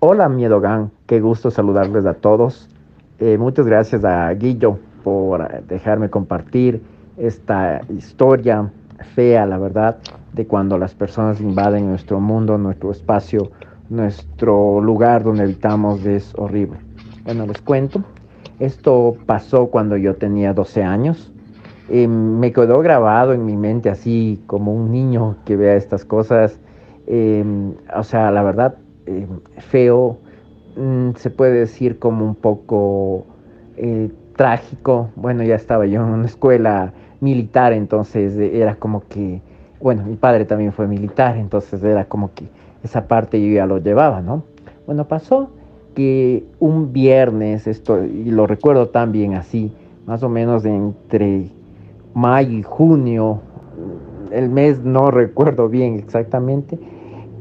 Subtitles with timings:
[0.00, 2.68] Hola Miedogan, qué gusto saludarles a todos.
[3.18, 6.80] Eh, muchas gracias a Guillo por dejarme compartir
[7.16, 8.70] esta historia
[9.16, 9.96] fea, la verdad,
[10.34, 13.50] de cuando las personas invaden nuestro mundo, nuestro espacio,
[13.90, 16.78] nuestro lugar donde habitamos, es horrible.
[17.24, 18.04] Bueno, les cuento,
[18.60, 21.32] esto pasó cuando yo tenía 12 años.
[21.88, 26.60] Eh, me quedó grabado en mi mente así como un niño que vea estas cosas.
[27.08, 27.44] Eh,
[27.96, 28.76] o sea, la verdad,
[29.08, 29.26] eh,
[29.58, 30.18] feo,
[30.76, 33.24] mm, se puede decir como un poco
[33.76, 35.10] eh, trágico.
[35.16, 39.40] Bueno, ya estaba yo en una escuela militar, entonces era como que,
[39.80, 42.48] bueno, mi padre también fue militar, entonces era como que
[42.84, 44.44] esa parte yo ya lo llevaba, ¿no?
[44.86, 45.50] Bueno, pasó
[45.94, 49.72] que un viernes, esto, y lo recuerdo también así,
[50.06, 51.50] más o menos entre
[52.14, 53.40] mayo y junio,
[54.30, 56.78] el mes no recuerdo bien exactamente,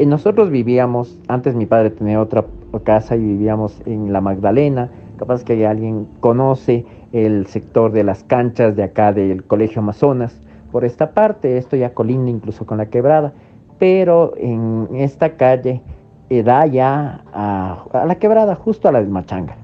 [0.05, 2.45] nosotros vivíamos, antes mi padre tenía otra
[2.83, 8.75] casa y vivíamos en La Magdalena, capaz que alguien conoce el sector de las canchas
[8.75, 10.39] de acá del Colegio Amazonas.
[10.71, 13.33] Por esta parte, esto ya colinda incluso con la quebrada,
[13.79, 15.81] pero en esta calle
[16.29, 19.57] eh, da ya a, a, la quebrada, justo a la desmachanga.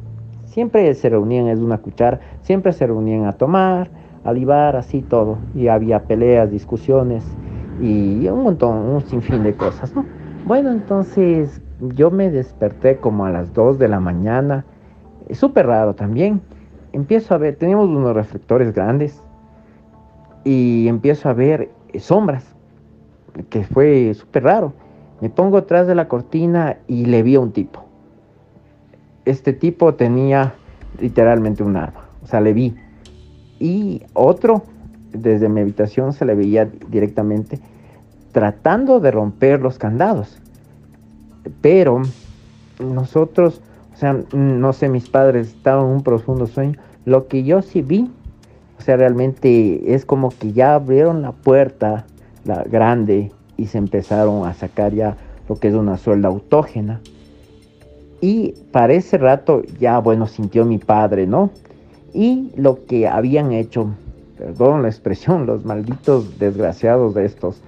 [0.45, 3.89] Siempre se reunían, es una cuchara, siempre se reunían a tomar,
[4.23, 5.37] a libar, así todo.
[5.53, 7.23] Y había peleas, discusiones
[7.81, 10.22] y un montón, un sinfín de cosas, ¿no?
[10.45, 14.65] Bueno, entonces yo me desperté como a las 2 de la mañana,
[15.31, 16.41] súper raro también.
[16.91, 19.21] Empiezo a ver, teníamos unos reflectores grandes
[20.43, 22.43] y empiezo a ver sombras,
[23.49, 24.73] que fue súper raro.
[25.21, 27.85] Me pongo atrás de la cortina y le vi a un tipo.
[29.23, 30.55] Este tipo tenía
[30.99, 32.75] literalmente un arma, o sea, le vi.
[33.59, 34.63] Y otro,
[35.13, 37.61] desde mi habitación se le veía directamente
[38.33, 40.37] tratando de romper los candados.
[41.61, 42.01] Pero
[42.79, 43.61] nosotros,
[43.93, 46.77] o sea, no sé, mis padres estaban en un profundo sueño.
[47.05, 48.11] Lo que yo sí vi,
[48.77, 52.05] o sea, realmente es como que ya abrieron la puerta,
[52.43, 55.15] la grande, y se empezaron a sacar ya
[55.47, 56.99] lo que es una suelda autógena.
[58.19, 61.51] Y para ese rato ya, bueno, sintió mi padre, ¿no?
[62.13, 63.89] Y lo que habían hecho,
[64.37, 67.61] perdón la expresión, los malditos desgraciados de estos,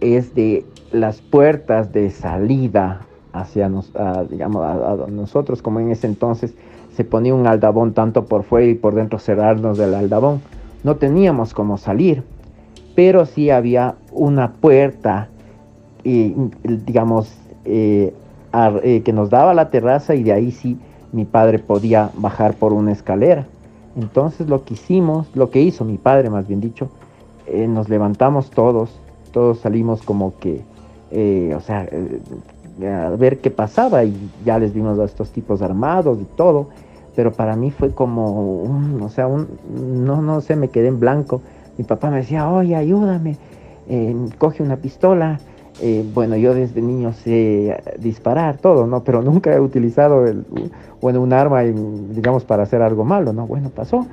[0.00, 3.00] es de las puertas de salida
[3.32, 3.92] hacia nos,
[4.30, 6.54] digamos, a, nosotros, como en ese entonces
[6.94, 10.40] se ponía un aldabón tanto por fuera y por dentro cerrarnos del aldabón.
[10.84, 12.22] No teníamos como salir,
[12.94, 15.28] pero sí había una puerta,
[16.04, 17.34] y, digamos,
[17.64, 18.14] eh,
[18.82, 20.78] eh, que nos daba la terraza y de ahí sí
[21.12, 23.46] mi padre podía bajar por una escalera.
[23.96, 26.88] Entonces lo que hicimos, lo que hizo mi padre más bien dicho,
[27.46, 28.90] eh, nos levantamos todos
[29.34, 30.62] todos salimos como que,
[31.10, 34.14] eh, o sea, eh, a ver qué pasaba y
[34.44, 36.68] ya les vimos a estos tipos armados y todo,
[37.16, 39.48] pero para mí fue como, un, o sea, un,
[40.06, 41.42] no, no sé, me quedé en blanco.
[41.76, 43.36] Mi papá me decía, oye, ayúdame,
[43.88, 45.40] eh, coge una pistola.
[46.14, 49.02] bueno, yo desde niño sé disparar todo, ¿no?
[49.02, 50.24] Pero nunca he utilizado
[51.00, 53.48] bueno, un arma, digamos, para hacer algo malo, ¿no?
[53.48, 54.06] Bueno, pasó.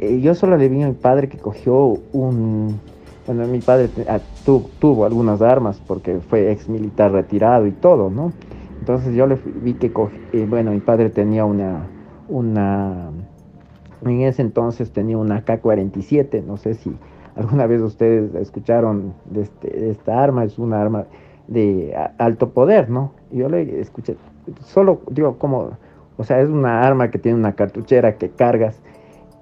[0.00, 2.80] yo solo le vi a mi padre que cogió un,
[3.26, 8.32] bueno, mi padre ah, tuvo algunas armas porque fue ex militar retirado y todo, ¿no?
[8.80, 9.92] Entonces yo le vi que,
[10.32, 11.86] eh, bueno, mi padre tenía una,
[12.28, 13.10] una,
[14.04, 16.94] en ese entonces tenía una K-47, no sé si
[17.34, 21.06] alguna vez ustedes escucharon de, este, esta arma, es una arma
[21.48, 23.12] de alto poder, ¿no?
[23.30, 24.16] Yo le escuché,
[24.60, 25.70] solo digo como,
[26.16, 28.80] o sea, es una arma que tiene una cartuchera que cargas,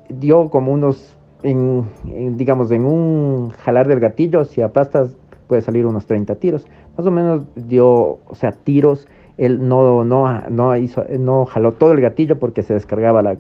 [0.09, 5.17] dio como unos en, digamos, en un jalar del gatillo, si aplastas,
[5.47, 6.67] puede salir unos 30 tiros.
[6.97, 9.09] Más o menos dio, o sea, tiros.
[9.39, 13.37] Él no, no, no, hizo, no jaló todo el gatillo porque se descargaba la,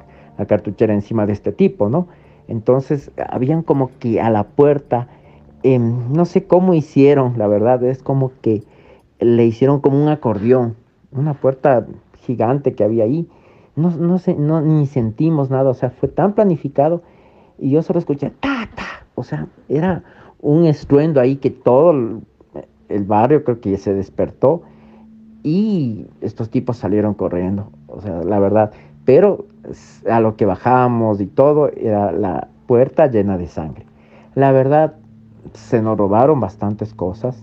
[0.46, 2.08] cartuchera encima de este tipo, ¿no?
[2.48, 5.06] Entonces, habían como que a la puerta,
[5.62, 8.64] em, no sé cómo hicieron, la verdad, es como que
[9.20, 10.74] le hicieron como un acordeón,
[11.12, 11.86] una puerta
[12.26, 13.28] gigante que había ahí.
[13.76, 17.02] No, no sé, no, ni sentimos nada, o sea, fue tan planificado
[17.62, 19.06] y yo solo escuché ta, ta.
[19.14, 20.02] O sea, era
[20.40, 24.62] un estruendo ahí que todo el, barrio creo que se despertó
[25.44, 27.70] y estos tipos salieron corriendo.
[27.86, 28.72] O sea, la verdad.
[29.04, 29.46] Pero
[30.10, 33.86] a lo que bajamos y todo era la puerta llena de sangre.
[34.34, 34.96] La verdad,
[35.54, 37.40] se nos robaron bastantes cosas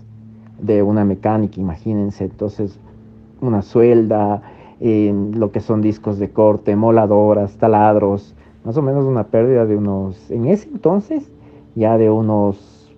[0.60, 2.24] de una mecánica, imagínense.
[2.24, 2.78] Entonces,
[3.40, 4.42] una suelda,
[4.80, 8.34] eh, lo que son discos de corte, moladoras, taladros,
[8.64, 11.30] más o menos una pérdida de unos, en ese entonces,
[11.74, 12.92] ya de unos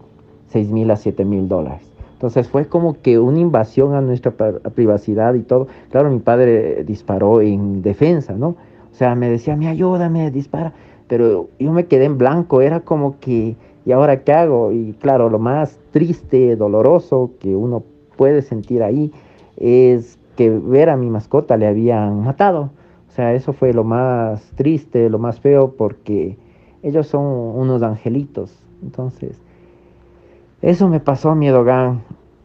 [0.48, 1.92] 6 mil a 7 mil dólares.
[2.14, 4.32] Entonces fue como que una invasión a nuestra
[4.74, 5.66] privacidad y todo.
[5.90, 8.48] Claro, mi padre disparó en defensa, ¿no?
[8.48, 10.72] O sea, me decía, me ayúdame, dispara.
[11.08, 14.70] Pero yo me quedé en blanco, era como que, ¿y ahora qué hago?
[14.70, 17.82] Y claro, lo más triste, doloroso que uno
[18.16, 19.10] puede sentir ahí
[19.56, 22.70] es que ver a mi mascota le habían matado.
[23.12, 26.38] O sea, eso fue lo más triste, lo más feo, porque
[26.82, 28.58] ellos son unos angelitos.
[28.82, 29.38] Entonces,
[30.62, 31.98] eso me pasó, Miedo Gang.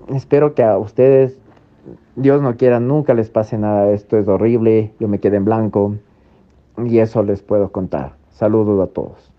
[0.10, 1.40] Espero que a ustedes,
[2.18, 3.92] Dios no quiera, nunca les pase nada.
[3.94, 4.92] Esto es horrible.
[5.00, 5.96] Yo me quedé en blanco.
[6.84, 8.18] Y eso les puedo contar.
[8.32, 9.32] Saludos a todos.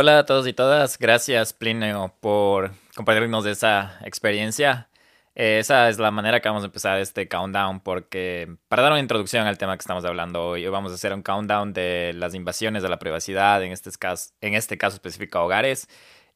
[0.00, 4.88] Hola a todos y todas, gracias Plinio por compartirnos de esa experiencia.
[5.34, 9.00] Eh, esa es la manera que vamos a empezar este countdown porque para dar una
[9.02, 12.82] introducción al tema que estamos hablando hoy, vamos a hacer un countdown de las invasiones
[12.82, 15.86] de la privacidad, en este caso, en este caso específico a hogares.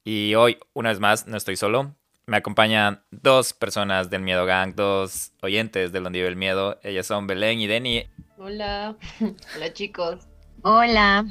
[0.05, 1.95] Y hoy, una vez más, no estoy solo.
[2.27, 6.79] Me acompañan dos personas del Miedo Gang, dos oyentes del Donde Vive el Miedo.
[6.83, 8.11] Ellas son Belén y Denny.
[8.37, 8.95] Hola,
[9.57, 10.19] hola chicos.
[10.61, 11.25] Hola.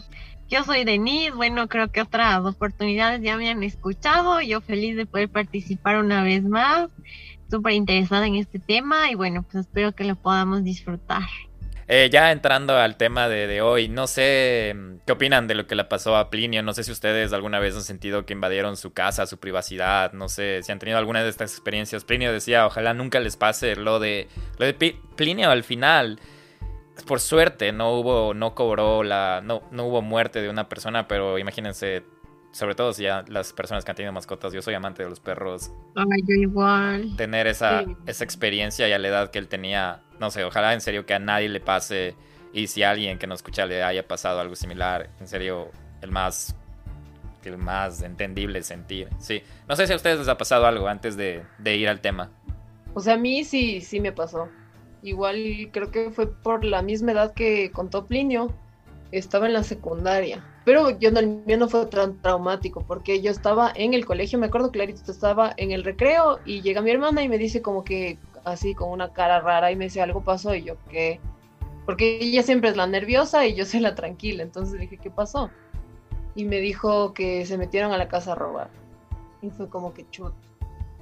[0.54, 5.08] Yo soy Denise, bueno, creo que otras oportunidades ya me han escuchado, yo feliz de
[5.08, 6.92] poder participar una vez más,
[7.50, 11.24] súper interesada en este tema y bueno, pues espero que lo podamos disfrutar.
[11.88, 15.74] Eh, ya entrando al tema de, hoy, no sé mm, qué opinan de lo que
[15.74, 18.94] le pasó a Plinio, no sé si ustedes alguna vez han sentido que invadieron su
[18.94, 22.06] casa, su privacidad, no sé si han tenido alguna de estas experiencias.
[22.06, 24.28] Plinio decía, ojalá nunca les pase lo de,
[24.60, 24.76] lo de
[25.16, 26.20] Plinio al final
[27.06, 31.38] por suerte no hubo, no cobró la, no, no hubo muerte de una persona, pero
[31.40, 32.04] imagínense,
[32.52, 35.20] sobre todo si ya las personas que han tenido mascotas, yo soy amante de los
[35.20, 35.72] perros.
[35.96, 37.16] Ay, yo igual.
[37.18, 40.82] Tener esa, esa experiencia y a la edad que él tenía, no sé, ojalá en
[40.82, 42.16] serio que a nadie le pase
[42.54, 46.12] y si a alguien que nos escucha le haya pasado algo similar, en serio, el
[46.12, 46.56] más
[47.46, 49.10] el más entendible sentir.
[49.20, 52.00] Sí, no sé si a ustedes les ha pasado algo antes de, de ir al
[52.00, 52.32] tema.
[52.94, 54.48] O sea, a mí sí, sí me pasó.
[55.04, 58.52] Igual creo que fue por la misma edad que contó Plinio.
[59.12, 60.44] Estaba en la secundaria.
[60.66, 64.40] Pero yo no, el mío no fue tan traumático porque yo estaba en el colegio,
[64.40, 67.84] me acuerdo clarito, estaba en el recreo y llega mi hermana y me dice como
[67.84, 71.20] que así con una cara rara y me dice algo pasó y yo que
[71.86, 75.50] porque ella siempre es la nerviosa y yo soy la tranquila, entonces dije, ¿qué pasó?
[76.34, 78.70] Y me dijo que se metieron a la casa a robar.
[79.42, 80.34] Y fue como que chut.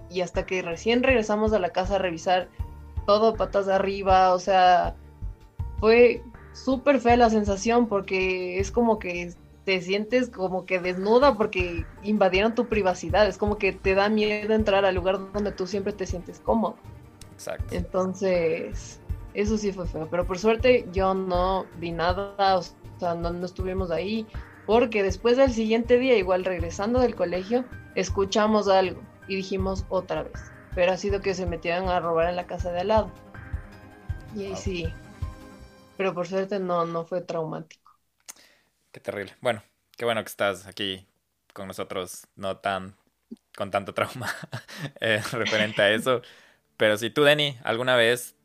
[0.09, 2.49] Y hasta que recién regresamos a la casa a revisar
[3.11, 4.95] todo patas arriba, o sea,
[5.81, 6.23] fue
[6.53, 9.33] súper fea la sensación porque es como que
[9.65, 14.53] te sientes como que desnuda porque invadieron tu privacidad, es como que te da miedo
[14.53, 16.77] entrar al lugar donde tú siempre te sientes cómodo.
[17.33, 17.75] Exacto.
[17.75, 19.01] Entonces,
[19.33, 22.63] eso sí fue feo, pero por suerte yo no vi nada, o
[22.97, 24.25] sea, no, no estuvimos ahí,
[24.65, 27.65] porque después del siguiente día, igual regresando del colegio,
[27.95, 32.35] escuchamos algo y dijimos otra vez pero ha sido que se metieron a robar en
[32.35, 33.11] la casa de al lado.
[34.35, 34.93] Y ahí sí.
[35.97, 37.91] Pero por suerte no, no fue traumático.
[38.91, 39.35] Qué terrible.
[39.41, 39.61] Bueno,
[39.97, 41.07] qué bueno que estás aquí
[41.53, 42.95] con nosotros, no tan
[43.55, 44.27] con tanto trauma
[45.01, 46.21] eh, referente a eso.
[46.77, 48.35] Pero si tú, Denny, alguna vez...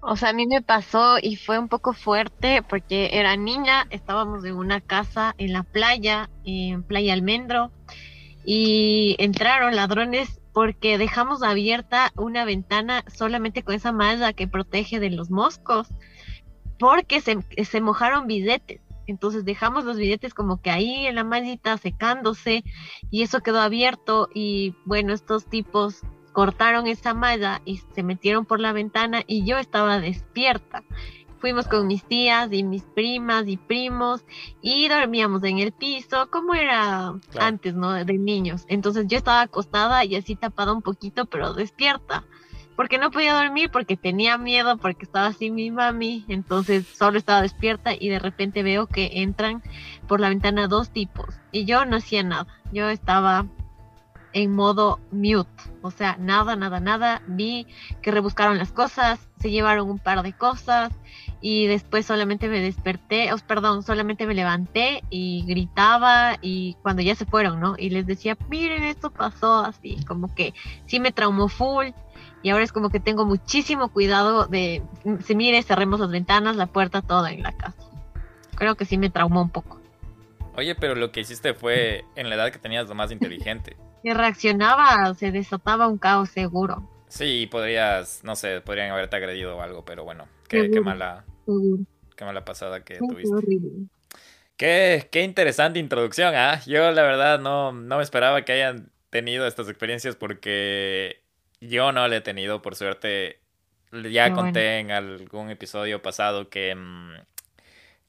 [0.00, 4.44] O sea, a mí me pasó y fue un poco fuerte porque era niña, estábamos
[4.44, 7.70] en una casa en la playa, en Playa Almendro,
[8.44, 15.10] y entraron ladrones porque dejamos abierta una ventana solamente con esa malla que protege de
[15.10, 15.88] los moscos,
[16.78, 18.80] porque se, se mojaron billetes.
[19.06, 22.64] Entonces dejamos los billetes como que ahí en la mallita secándose
[23.10, 28.60] y eso quedó abierto y bueno, estos tipos cortaron esa malla y se metieron por
[28.60, 30.82] la ventana y yo estaba despierta
[31.42, 34.24] fuimos con mis tías y mis primas y primos
[34.62, 37.92] y dormíamos en el piso, como era antes, ¿no?
[37.92, 38.64] De niños.
[38.68, 42.24] Entonces yo estaba acostada y así tapada un poquito, pero despierta.
[42.76, 46.24] Porque no podía dormir, porque tenía miedo, porque estaba así mi mami.
[46.28, 49.64] Entonces solo estaba despierta y de repente veo que entran
[50.06, 51.40] por la ventana dos tipos.
[51.50, 52.46] Y yo no hacía nada.
[52.72, 53.46] Yo estaba
[54.32, 55.50] en modo mute,
[55.82, 57.66] o sea, nada, nada, nada, vi
[58.00, 60.92] que rebuscaron las cosas, se llevaron un par de cosas
[61.40, 67.14] y después solamente me desperté, os perdón, solamente me levanté y gritaba y cuando ya
[67.14, 67.74] se fueron, ¿no?
[67.76, 70.54] Y les decía, miren, esto pasó así, como que
[70.86, 71.88] sí me traumó full
[72.42, 74.82] y ahora es como que tengo muchísimo cuidado de,
[75.24, 77.76] se mire, cerremos las ventanas, la puerta, todo en la casa.
[78.56, 79.80] Creo que sí me traumó un poco.
[80.56, 83.76] Oye, pero lo que hiciste fue en la edad que tenías lo más inteligente.
[84.02, 86.88] que reaccionaba, se desataba un caos seguro.
[87.08, 91.24] Sí, podrías, no sé, podrían haberte agredido o algo, pero bueno, qué, mala,
[92.16, 93.58] qué mala pasada que tuviste.
[94.56, 96.60] Qué, qué, interesante introducción, ¿ah?
[96.66, 101.22] Yo la verdad no, no me esperaba que hayan tenido estas experiencias porque
[101.60, 103.40] yo no le he tenido, por suerte.
[104.10, 107.16] Ya conté en algún episodio pasado que mm,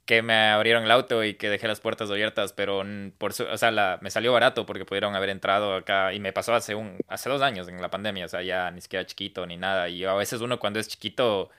[0.05, 2.83] que me abrieron el auto y que dejé las puertas abiertas, pero
[3.17, 6.75] por o sea, me salió barato porque pudieron haber entrado acá y me pasó hace
[6.75, 9.87] un hace dos años en la pandemia, o sea, ya ni siquiera chiquito ni nada
[9.87, 11.49] y a veces uno cuando es chiquito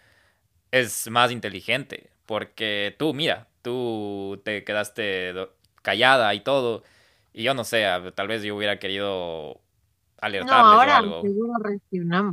[0.70, 5.34] es más inteligente porque tú, mira, tú te quedaste
[5.82, 6.82] callada y todo
[7.32, 9.60] y yo no sé, tal vez yo hubiera querido
[10.20, 11.22] alertarles no, ahora o algo.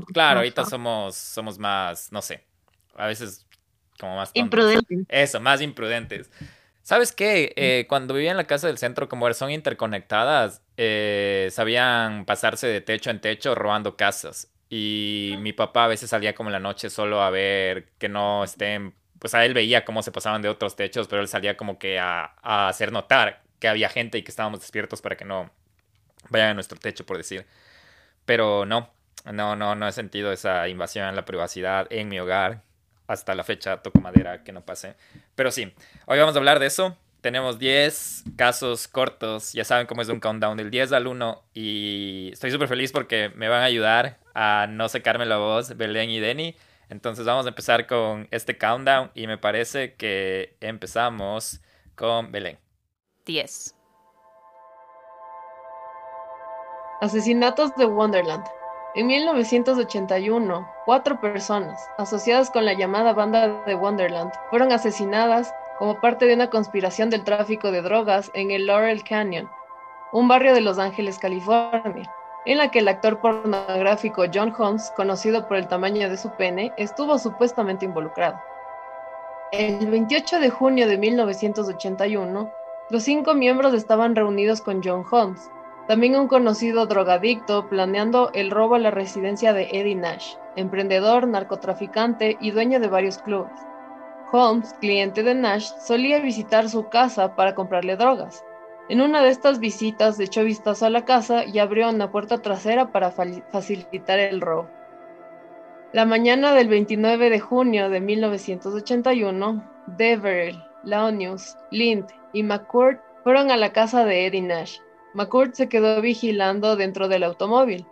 [0.07, 2.43] Claro, ahorita somos somos más, no sé,
[2.95, 3.47] a veces
[4.01, 4.31] como más...
[4.33, 5.05] Imprudentes.
[5.07, 6.29] Eso, más imprudentes.
[6.81, 7.53] ¿Sabes qué?
[7.55, 12.81] Eh, cuando vivía en la casa del centro, como son interconectadas, eh, sabían pasarse de
[12.81, 14.51] techo en techo robando casas.
[14.67, 18.43] Y mi papá a veces salía como en la noche solo a ver que no
[18.43, 21.77] estén, pues a él veía cómo se pasaban de otros techos, pero él salía como
[21.77, 25.51] que a, a hacer notar que había gente y que estábamos despiertos para que no
[26.29, 27.45] vayan a nuestro techo, por decir.
[28.25, 28.89] Pero no,
[29.31, 32.63] no, no, no he sentido esa invasión en la privacidad en mi hogar
[33.07, 34.95] hasta la fecha toco madera que no pase.
[35.35, 35.73] Pero sí,
[36.05, 36.97] hoy vamos a hablar de eso.
[37.21, 42.31] Tenemos 10 casos cortos, ya saben cómo es un countdown del 10 al 1 y
[42.33, 46.19] estoy súper feliz porque me van a ayudar a no secarme la voz Belén y
[46.19, 46.55] Denny.
[46.89, 51.61] Entonces vamos a empezar con este countdown y me parece que empezamos
[51.95, 52.57] con Belén.
[53.25, 53.75] 10.
[57.01, 58.60] Asesinatos de Wonderland.
[58.93, 66.25] En 1981, cuatro personas, asociadas con la llamada Banda de Wonderland, fueron asesinadas como parte
[66.25, 69.49] de una conspiración del tráfico de drogas en el Laurel Canyon,
[70.11, 72.13] un barrio de Los Ángeles, California,
[72.45, 76.73] en la que el actor pornográfico John Holmes, conocido por el tamaño de su pene,
[76.75, 78.41] estuvo supuestamente involucrado.
[79.53, 82.51] El 28 de junio de 1981,
[82.89, 85.49] los cinco miembros estaban reunidos con John Holmes,
[85.91, 92.37] también un conocido drogadicto planeando el robo a la residencia de Eddie Nash, emprendedor, narcotraficante
[92.39, 93.51] y dueño de varios clubes.
[94.31, 98.41] Holmes, cliente de Nash, solía visitar su casa para comprarle drogas.
[98.87, 102.93] En una de estas visitas echó vistazo a la casa y abrió una puerta trasera
[102.93, 104.69] para facilitar el robo.
[105.91, 113.57] La mañana del 29 de junio de 1981, Deverell, Launius, Lind y McCourt fueron a
[113.57, 114.77] la casa de Eddie Nash,
[115.13, 117.85] McCourt se quedó vigilando dentro del automóvil,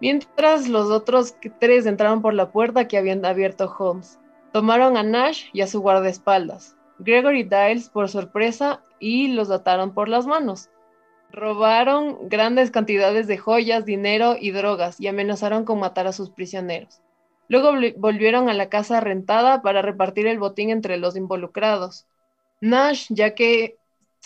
[0.00, 4.18] mientras los otros tres entraron por la puerta que habían abierto Holmes.
[4.52, 10.08] Tomaron a Nash y a su guardaespaldas, Gregory Diles por sorpresa y los ataron por
[10.08, 10.70] las manos.
[11.32, 17.00] Robaron grandes cantidades de joyas, dinero y drogas y amenazaron con matar a sus prisioneros.
[17.48, 22.06] Luego volvieron a la casa rentada para repartir el botín entre los involucrados.
[22.60, 23.76] Nash, ya que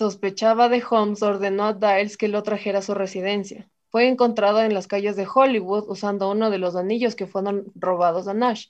[0.00, 3.69] sospechaba de Holmes, ordenó a Diles que lo trajera a su residencia.
[3.90, 8.26] Fue encontrado en las calles de Hollywood usando uno de los anillos que fueron robados
[8.26, 8.69] a Nash.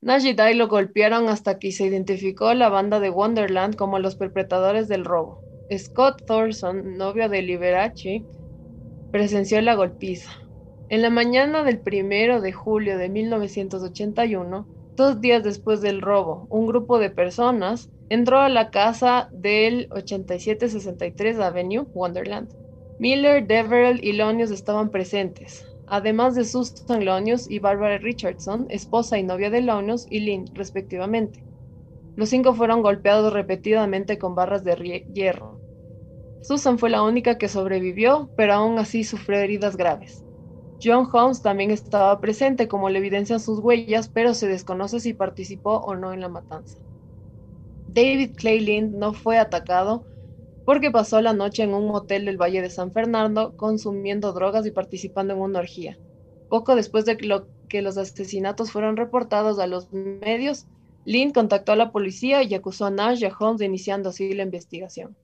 [0.00, 4.14] Nash y Diles lo golpearon hasta que se identificó la banda de Wonderland como los
[4.14, 5.42] perpetradores del robo.
[5.76, 8.24] Scott Thorson, novio de Liberace,
[9.10, 10.30] presenció la golpiza.
[10.88, 16.68] En la mañana del primero de julio de 1981, dos días después del robo, un
[16.68, 22.52] grupo de personas entró a la casa del 8763 Avenue, Wonderland.
[22.98, 29.22] Miller, Deverell y Lonius estaban presentes, además de Susan Lonius y Barbara Richardson, esposa y
[29.22, 31.42] novia de Lonius y Lynn, respectivamente.
[32.16, 35.60] Los cinco fueron golpeados repetidamente con barras de hierro.
[36.42, 40.24] Susan fue la única que sobrevivió, pero aún así sufrió heridas graves.
[40.82, 45.76] John Holmes también estaba presente, como le evidencian sus huellas, pero se desconoce si participó
[45.76, 46.78] o no en la matanza.
[47.92, 50.04] David Clay Lind no fue atacado
[50.64, 54.70] porque pasó la noche en un motel del Valle de San Fernando consumiendo drogas y
[54.70, 55.98] participando en una orgía.
[56.48, 60.66] Poco después de que los asesinatos fueron reportados a los medios,
[61.04, 64.32] Lind contactó a la policía y acusó a Nash y a Holmes de iniciando así
[64.34, 65.16] la investigación.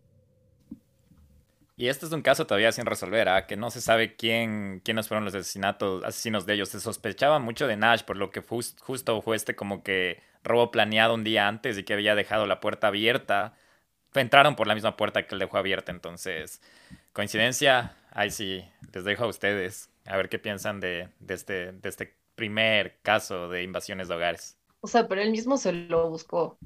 [1.78, 3.46] Y este es un caso todavía sin resolver, ¿ah?
[3.46, 6.70] que no se sabe quién, quiénes fueron los asesinatos, asesinos de ellos.
[6.70, 11.12] Se sospechaba mucho de Nash, por lo que justo fue este como que robo planeado
[11.14, 13.54] un día antes y que había dejado la puerta abierta.
[14.14, 16.62] Entraron por la misma puerta que él dejó abierta, entonces,
[17.12, 18.64] coincidencia, ahí sí,
[18.94, 23.50] les dejo a ustedes a ver qué piensan de, de, este, de este primer caso
[23.50, 24.56] de invasiones de hogares.
[24.80, 26.58] O sea, pero él mismo se lo buscó.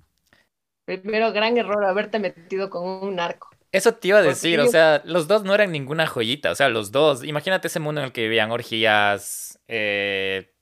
[0.85, 3.51] Primero, gran error haberte metido con un narco.
[3.73, 6.69] Eso te iba a decir, o sea, los dos no eran ninguna joyita, o sea,
[6.69, 10.53] los dos, imagínate ese mundo en el que vivían orgías, eh,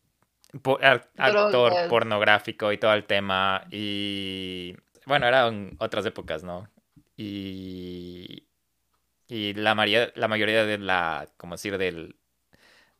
[1.16, 6.68] actor pornográfico y todo el tema, y bueno, eran otras épocas, ¿no?
[7.16, 8.46] Y,
[9.26, 12.16] y la, mayoría, la mayoría de la, como decir, del,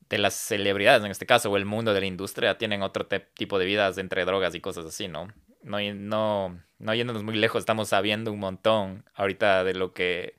[0.08, 3.58] de las celebridades en este caso, o el mundo de la industria, tienen otro tipo
[3.58, 5.28] de vidas entre drogas y cosas así, ¿no?
[5.62, 10.36] No, no, no yéndonos muy lejos, estamos sabiendo un montón ahorita de lo que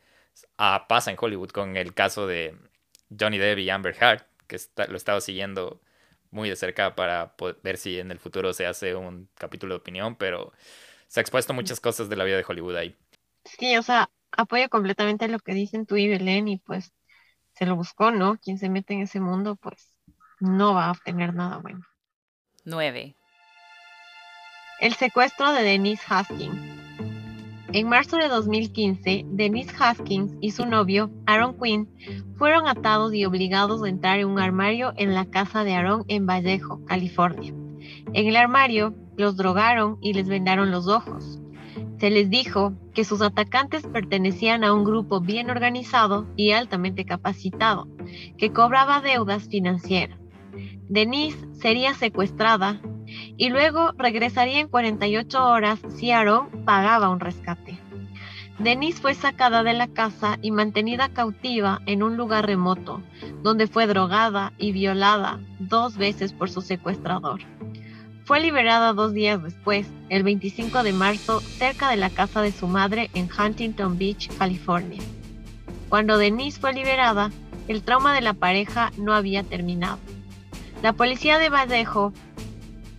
[0.58, 2.58] ah, pasa en Hollywood con el caso de
[3.18, 4.58] Johnny Depp y Amber Heard, que
[4.88, 5.82] lo he estado siguiendo
[6.32, 10.16] muy de cerca para ver si en el futuro se hace un capítulo de opinión,
[10.16, 10.54] pero
[11.08, 12.96] se ha expuesto muchas cosas de la vida de Hollywood ahí.
[13.46, 16.94] Sí, o sea, apoyo completamente lo que dicen tú y Belén y pues
[17.54, 18.38] se lo buscó, ¿no?
[18.38, 19.96] Quien se mete en ese mundo, pues
[20.40, 21.82] no va a obtener nada bueno.
[22.66, 23.16] 9.
[24.80, 26.56] El secuestro de Denise Haskins.
[27.74, 31.90] En marzo de 2015, Denise Haskins y su novio, Aaron Quinn,
[32.38, 36.26] fueron atados y obligados a entrar en un armario en la casa de Aaron en
[36.26, 37.54] Vallejo, California.
[38.14, 41.42] En el armario, los drogaron y les vendaron los ojos.
[42.00, 47.90] Se les dijo que sus atacantes pertenecían a un grupo bien organizado y altamente capacitado,
[48.38, 50.18] que cobraba deudas financieras.
[50.88, 52.82] Denise sería secuestrada
[53.38, 57.80] y luego regresaría en 48 horas si Aaron pagaba un rescate.
[58.60, 63.02] Denise fue sacada de la casa y mantenida cautiva en un lugar remoto,
[63.42, 67.40] donde fue drogada y violada dos veces por su secuestrador.
[68.26, 72.68] Fue liberada dos días después, el 25 de marzo, cerca de la casa de su
[72.68, 75.02] madre en Huntington Beach, California.
[75.88, 77.32] Cuando Denise fue liberada,
[77.70, 80.00] el trauma de la pareja no había terminado.
[80.84, 82.14] La policía de Vallejo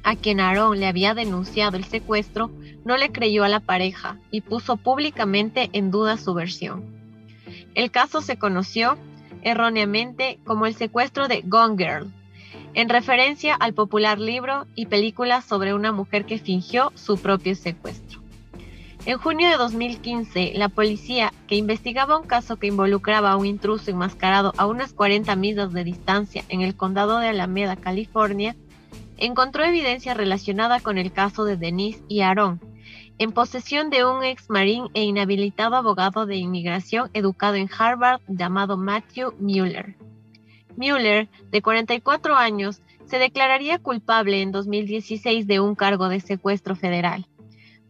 [0.03, 2.51] a quien Aaron le había denunciado el secuestro,
[2.85, 6.85] no le creyó a la pareja y puso públicamente en duda su versión.
[7.75, 8.99] El caso se conoció
[9.43, 12.13] erróneamente como el secuestro de Gone Girl,
[12.75, 18.21] en referencia al popular libro y película sobre una mujer que fingió su propio secuestro.
[19.07, 23.91] En junio de 2015, la policía, que investigaba un caso que involucraba a un intruso
[23.91, 28.57] enmascarado a unas 40 millas de distancia en el condado de Alameda, California,
[29.21, 32.59] encontró evidencia relacionada con el caso de Denise y Aaron,
[33.19, 38.79] en posesión de un ex marín e inhabilitado abogado de inmigración educado en Harvard llamado
[38.79, 39.95] Matthew Mueller.
[40.75, 47.27] Mueller, de 44 años, se declararía culpable en 2016 de un cargo de secuestro federal.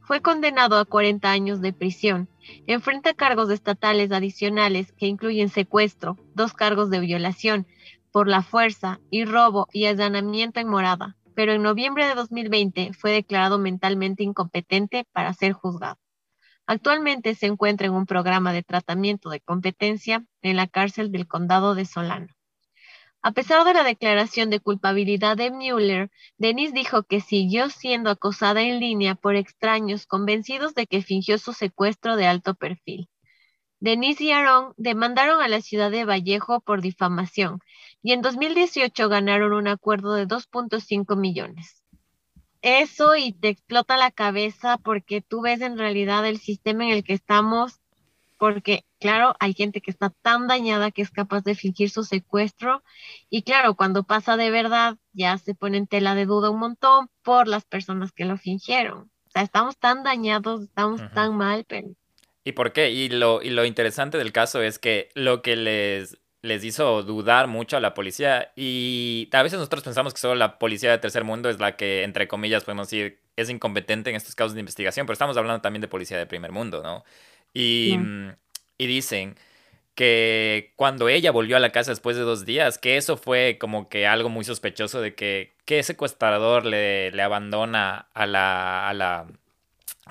[0.01, 2.29] Fue condenado a 40 años de prisión.
[2.67, 7.69] Enfrenta cargos estatales adicionales que incluyen secuestro, dos cargos de violación
[8.11, 13.13] por la fuerza y robo y allanamiento en morada pero en noviembre de 2020 fue
[13.13, 15.99] declarado mentalmente incompetente para ser juzgado.
[16.67, 21.75] Actualmente se encuentra en un programa de tratamiento de competencia en la cárcel del condado
[21.75, 22.27] de Solano.
[23.23, 28.61] A pesar de la declaración de culpabilidad de Mueller, Denise dijo que siguió siendo acosada
[28.61, 33.09] en línea por extraños convencidos de que fingió su secuestro de alto perfil.
[33.83, 37.61] Denise y Aaron demandaron a la ciudad de Vallejo por difamación
[38.03, 41.85] y en 2018 ganaron un acuerdo de 2.5 millones.
[42.63, 47.05] Eso y te explota la cabeza porque tú ves en realidad el sistema en el
[47.05, 47.81] que estamos,
[48.39, 52.83] porque claro, hay gente que está tan dañada que es capaz de fingir su secuestro
[53.31, 57.09] y claro, cuando pasa de verdad ya se pone en tela de duda un montón
[57.23, 59.11] por las personas que lo fingieron.
[59.27, 61.89] O sea, estamos tan dañados, estamos tan mal, pero
[62.43, 62.91] ¿Y por qué?
[62.91, 67.47] Y lo, y lo interesante del caso es que lo que les, les hizo dudar
[67.47, 71.25] mucho a la policía, y a veces nosotros pensamos que solo la policía de tercer
[71.25, 75.07] mundo es la que, entre comillas, podemos decir, es incompetente en estos casos de investigación,
[75.07, 77.05] pero estamos hablando también de policía de primer mundo, ¿no?
[77.53, 77.99] Y,
[78.79, 79.37] y dicen
[79.95, 83.89] que cuando ella volvió a la casa después de dos días, que eso fue como
[83.89, 89.27] que algo muy sospechoso de que, que secuestrador le, le abandona a la, a la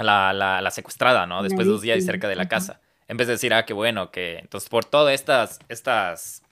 [0.03, 1.43] la, la, secuestrada, ¿no?
[1.43, 2.79] Después de dos días cerca de la casa.
[3.09, 6.43] En vez de decir, ah, qué bueno, que entonces por todos estas, estas,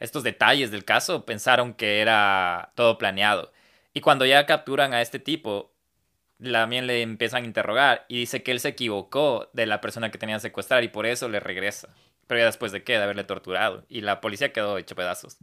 [0.00, 3.52] estos detalles del caso pensaron que era todo planeado.
[3.94, 5.72] Y cuando ya capturan a este tipo,
[6.42, 10.18] también le empiezan a interrogar y dice que él se equivocó de la persona que
[10.18, 11.94] tenía que secuestrar y por eso le regresa.
[12.26, 13.84] Pero ya después de qué, de haberle torturado.
[13.88, 15.38] Y la policía quedó hecho pedazos.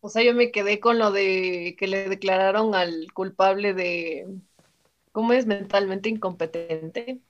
[0.00, 4.26] O sea, yo me quedé con lo de que le declararon al culpable de,
[5.12, 5.46] ¿cómo es?
[5.46, 7.20] Mentalmente incompetente.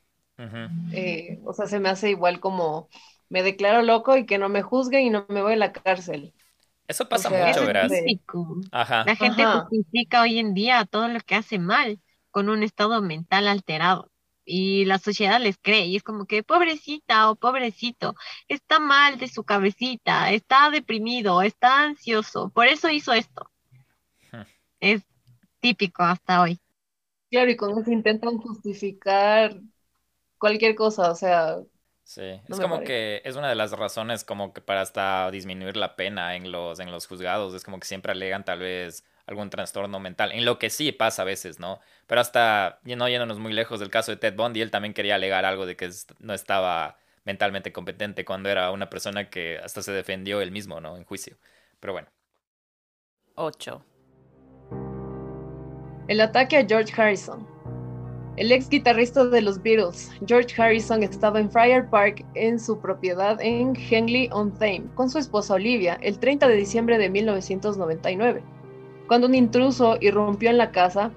[0.93, 2.89] Eh, o sea, se me hace igual como
[3.29, 6.35] me declaro loco y que no me juzguen y no me voy a la cárcel.
[6.87, 7.89] Eso pasa mucho, ¿verdad?
[9.05, 13.49] La gente justifica hoy en día todo lo que hace mal con un estado mental
[13.49, 14.11] alterado
[14.45, 18.15] y la sociedad les cree y es como que pobrecita o pobrecito,
[18.49, 23.51] está mal de su cabecita, está deprimido, está ansioso, por eso hizo esto.
[24.81, 25.03] Es
[25.61, 26.61] típico hasta hoy.
[27.31, 29.61] Claro, y con eso intentan justificar
[30.45, 31.57] cualquier cosa, o sea...
[32.03, 35.97] Sí, es como que es una de las razones como que para hasta disminuir la
[35.97, 40.01] pena en los, en los juzgados, es como que siempre alegan tal vez algún trastorno
[40.01, 41.81] mental, en lo que sí pasa a veces, ¿no?
[42.07, 45.47] Pero hasta, no yéndonos muy lejos del caso de Ted Bundy, él también quería alegar
[45.47, 50.43] algo de que no estaba mentalmente competente cuando era una persona que hasta se defendió
[50.43, 50.99] él mismo, ¿no?
[50.99, 51.39] En juicio.
[51.81, 52.09] Pero bueno.
[53.37, 53.83] 8.
[56.09, 57.54] El ataque a George Harrison.
[58.37, 63.41] El ex guitarrista de los Beatles, George Harrison, estaba en Friar Park en su propiedad
[63.41, 68.43] en Henley on Thames con su esposa Olivia el 30 de diciembre de 1999
[69.07, 71.13] cuando un intruso irrumpió en la casa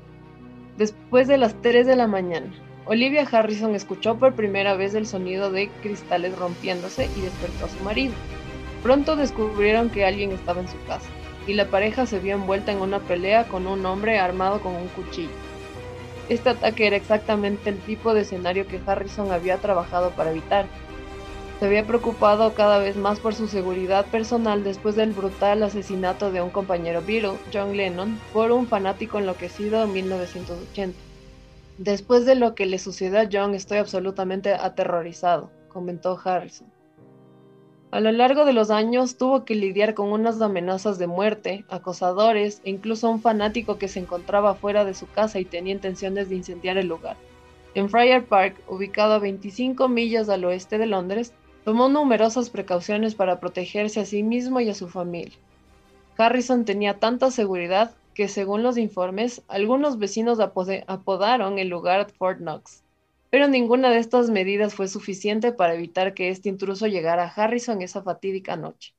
[0.77, 2.53] después de las 3 de la mañana.
[2.86, 7.84] Olivia Harrison escuchó por primera vez el sonido de cristales rompiéndose y despertó a su
[7.84, 8.13] marido.
[8.84, 11.10] Pronto descubrieron que alguien estaba en su casa
[11.47, 14.88] y la pareja se vio envuelta en una pelea con un hombre armado con un
[14.89, 15.46] cuchillo.
[16.29, 20.67] Este ataque era exactamente el tipo de escenario que Harrison había trabajado para evitar,
[21.59, 26.41] se había preocupado cada vez más por su seguridad personal después del brutal asesinato de
[26.41, 30.99] un compañero Beatle, John Lennon, por un fanático enloquecido en 1980.
[31.79, 36.67] Después de lo que le sucedió a John estoy absolutamente aterrorizado, comentó Harrison.
[37.91, 42.62] A lo largo de los años tuvo que lidiar con unas amenazas de muerte, acosadores
[42.65, 46.36] e incluso un fanático que se encontraba fuera de su casa y tenía intenciones de
[46.36, 47.15] incendiar el lugar.
[47.76, 51.34] En Friar Park, ubicado a 25 millas al oeste de Londres,
[51.67, 55.36] Tomó numerosas precauciones para protegerse a sí mismo y a su familia.
[56.17, 62.84] Harrison tenía tanta seguridad que, según los informes, algunos vecinos apodaron el lugar Fort Knox.
[63.29, 67.81] Pero ninguna de estas medidas fue suficiente para evitar que este intruso llegara a Harrison
[67.81, 68.93] esa fatídica noche.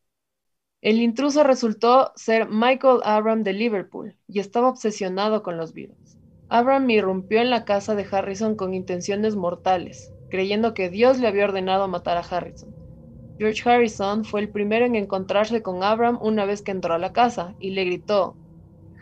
[0.80, 6.18] El intruso resultó ser Michael Abram de Liverpool y estaba obsesionado con los virus.
[6.48, 11.44] Abram irrumpió en la casa de Harrison con intenciones mortales, creyendo que Dios le había
[11.44, 12.74] ordenado matar a Harrison.
[13.38, 17.12] George Harrison fue el primero en encontrarse con Abram una vez que entró a la
[17.12, 18.36] casa y le gritó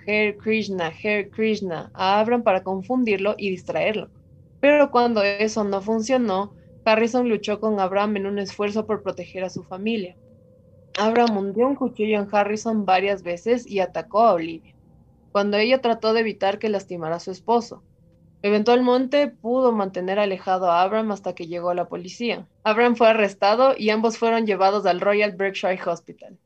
[0.06, 4.15] Her Krishna, Her Krishna a Abram para confundirlo y distraerlo.
[4.60, 9.50] Pero cuando eso no funcionó, Harrison luchó con Abram en un esfuerzo por proteger a
[9.50, 10.16] su familia.
[10.98, 14.74] Abram hundió un cuchillo en Harrison varias veces y atacó a Olivia,
[15.32, 17.82] cuando ella trató de evitar que lastimara a su esposo.
[18.42, 22.46] Eventualmente pudo mantener alejado a Abram hasta que llegó la policía.
[22.62, 26.38] Abram fue arrestado y ambos fueron llevados al Royal Berkshire Hospital.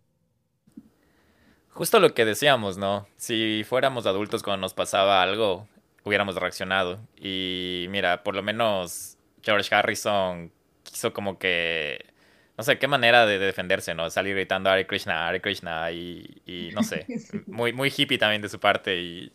[1.69, 3.07] Justo lo que decíamos, ¿no?
[3.17, 5.69] Si fuéramos adultos cuando nos pasaba algo,
[6.05, 7.01] hubiéramos reaccionado.
[7.17, 12.11] Y mira, por lo menos George Harrison quiso como que
[12.61, 14.11] no sé, qué manera de, defenderse, ¿no?
[14.11, 17.07] Salir gritando Hare Krishna, Hare Krishna y, y no sé,
[17.47, 19.33] muy, muy hippie también de su parte y...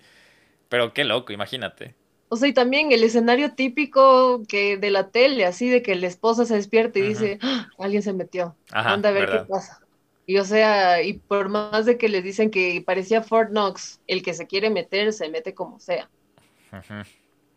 [0.70, 1.96] Pero qué loco, imagínate.
[2.30, 6.06] O sea, y también el escenario típico que de la tele, así de que la
[6.06, 7.68] esposa se despierta y dice, ¡Ah!
[7.80, 9.82] alguien se metió, anda a ver qué pasa.
[10.28, 14.22] Y o sea, y por más de que les dicen que parecía Fort Knox, el
[14.22, 16.12] que se quiere meter, se mete como sea.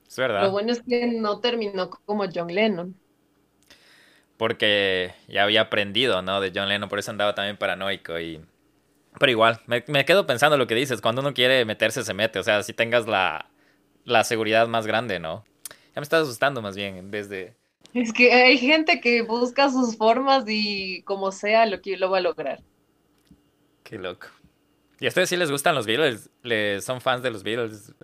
[0.07, 0.43] Es verdad.
[0.45, 2.99] Lo bueno es que no terminó como John Lennon.
[4.37, 6.41] Porque ya había aprendido, ¿no?
[6.41, 8.41] De John Lennon, por eso andaba también paranoico y...
[9.19, 12.39] Pero igual, me, me quedo pensando lo que dices, cuando uno quiere meterse, se mete.
[12.39, 13.51] O sea, si tengas la,
[14.05, 15.45] la seguridad más grande, ¿no?
[15.95, 17.55] Ya me estás asustando más bien en vez de...
[17.93, 22.17] Es que hay gente que busca sus formas y como sea lo que lo va
[22.19, 22.63] a lograr.
[23.83, 24.29] Qué loco.
[25.01, 26.29] ¿Y a ustedes sí les gustan los Beatles?
[26.43, 27.95] ¿Les son fans de los Beatles?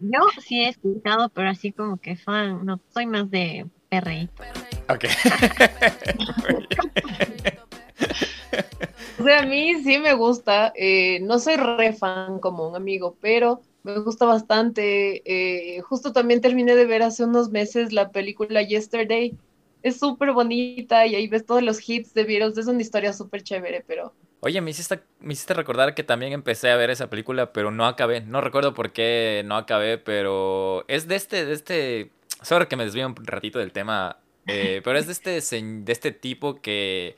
[0.00, 4.42] yo sí he escuchado, pero así como que fan, no, soy más de perreíto.
[4.88, 5.04] Ok.
[9.20, 10.72] o sea, a mí sí me gusta.
[10.74, 15.22] Eh, no soy re fan como un amigo, pero me gusta bastante.
[15.24, 19.36] Eh, justo también terminé de ver hace unos meses la película Yesterday.
[19.82, 22.58] Es súper bonita y ahí ves todos los hits de Beatles.
[22.58, 24.12] Es una historia súper chévere, pero...
[24.40, 27.86] Oye, me hiciste, me hiciste recordar que también empecé a ver esa película, pero no
[27.86, 28.22] acabé.
[28.22, 32.10] No recuerdo por qué no acabé, pero es de este, de este...
[32.42, 36.12] Sorry que me desvío un ratito del tema, eh, pero es de este, de este
[36.12, 37.16] tipo que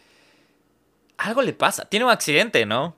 [1.16, 1.84] algo le pasa.
[1.84, 2.96] Tiene un accidente, ¿no?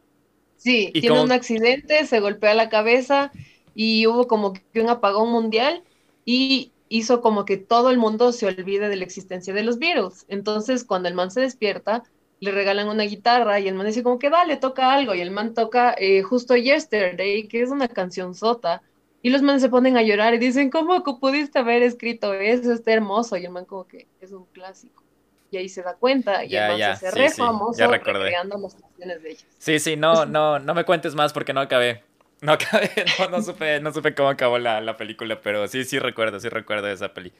[0.57, 3.31] Sí, tiene un accidente, se golpea la cabeza
[3.75, 5.83] y hubo como que un apagón mundial
[6.25, 10.25] y hizo como que todo el mundo se olvide de la existencia de los virus.
[10.29, 12.05] Entonces, cuando el man se despierta,
[12.45, 15.15] le regalan una guitarra y el man dice como que dale, toca algo.
[15.15, 18.83] Y el man toca eh, justo Yesterday, que es una canción sota.
[19.23, 22.73] Y los manes se ponen a llorar y dicen, ¿cómo pudiste haber escrito eso?
[22.73, 23.39] Está hermoso.
[23.39, 25.03] Y el man como que es un clásico.
[25.51, 29.23] Y ahí se da cuenta y el man se hace re famoso recreando las canciones
[29.23, 29.47] de ellos.
[29.59, 32.03] Sí, sí, no, no, no me cuentes más porque no acabé.
[32.43, 32.91] No acabé,
[33.31, 36.89] no, supe, no supe cómo acabó la, la, película, pero sí, sí recuerdo, sí recuerdo
[36.89, 37.33] esa peli.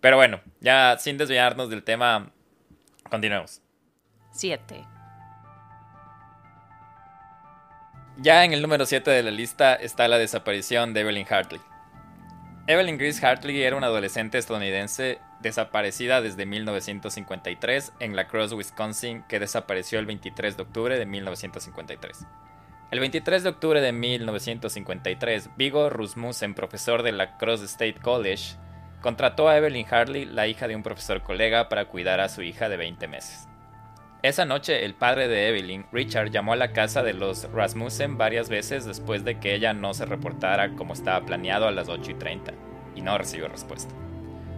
[0.00, 2.32] Pero bueno, ya sin desviarnos del tema,
[3.08, 3.60] continuemos.
[4.32, 4.86] 7.
[8.18, 11.60] Ya en el número 7 de la lista está la desaparición de Evelyn Hartley.
[12.66, 19.40] Evelyn Grace Hartley era una adolescente estadounidense desaparecida desde 1953 en La Crosse, Wisconsin, que
[19.40, 22.26] desapareció el 23 de octubre de 1953.
[22.90, 28.56] El 23 de octubre de 1953, Vigo Rusmussen, profesor de La Crosse State College,
[29.00, 32.68] contrató a Evelyn Hartley, la hija de un profesor colega, para cuidar a su hija
[32.68, 33.48] de 20 meses.
[34.22, 38.48] Esa noche, el padre de Evelyn, Richard, llamó a la casa de los Rasmussen varias
[38.48, 42.14] veces después de que ella no se reportara como estaba planeado a las 8 y
[42.14, 42.52] 30,
[42.94, 43.92] y no recibió respuesta.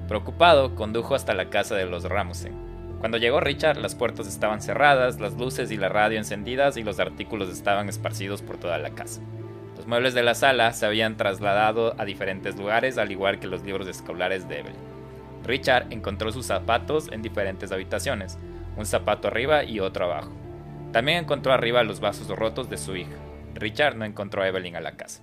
[0.06, 2.52] Preocupado, condujo hasta la casa de los Rasmussen.
[3.00, 7.00] Cuando llegó Richard, las puertas estaban cerradas, las luces y la radio encendidas y los
[7.00, 9.22] artículos estaban esparcidos por toda la casa.
[9.78, 13.62] Los muebles de la sala se habían trasladado a diferentes lugares, al igual que los
[13.62, 14.94] libros escolares de Evelyn.
[15.42, 18.38] Richard encontró sus zapatos en diferentes habitaciones,
[18.76, 20.32] un zapato arriba y otro abajo.
[20.92, 23.16] También encontró arriba los vasos rotos de su hija.
[23.54, 25.22] Richard no encontró a Evelyn a la casa.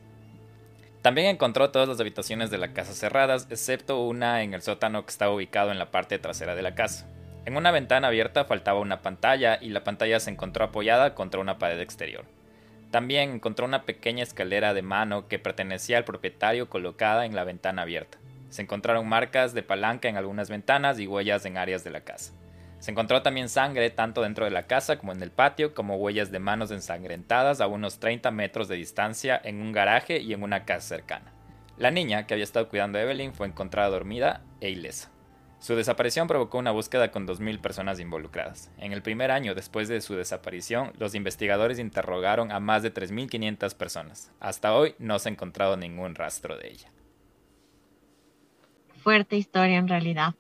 [1.01, 5.09] También encontró todas las habitaciones de la casa cerradas, excepto una en el sótano que
[5.09, 7.07] estaba ubicado en la parte trasera de la casa.
[7.45, 11.57] En una ventana abierta faltaba una pantalla y la pantalla se encontró apoyada contra una
[11.57, 12.25] pared exterior.
[12.91, 17.81] También encontró una pequeña escalera de mano que pertenecía al propietario colocada en la ventana
[17.81, 18.19] abierta.
[18.49, 22.33] Se encontraron marcas de palanca en algunas ventanas y huellas en áreas de la casa.
[22.81, 26.31] Se encontró también sangre tanto dentro de la casa como en el patio, como huellas
[26.31, 30.65] de manos ensangrentadas a unos 30 metros de distancia en un garaje y en una
[30.65, 31.31] casa cercana.
[31.77, 35.11] La niña, que había estado cuidando a Evelyn, fue encontrada dormida e ilesa.
[35.59, 38.71] Su desaparición provocó una búsqueda con 2.000 personas involucradas.
[38.79, 43.75] En el primer año después de su desaparición, los investigadores interrogaron a más de 3.500
[43.75, 44.31] personas.
[44.39, 46.89] Hasta hoy no se ha encontrado ningún rastro de ella.
[49.03, 50.33] Fuerte historia en realidad.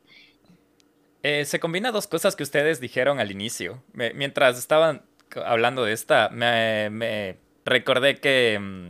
[1.23, 3.83] Eh, se combina dos cosas que ustedes dijeron al inicio.
[3.93, 5.03] mientras estaban
[5.45, 8.89] hablando de esta, me, recordé que, mm,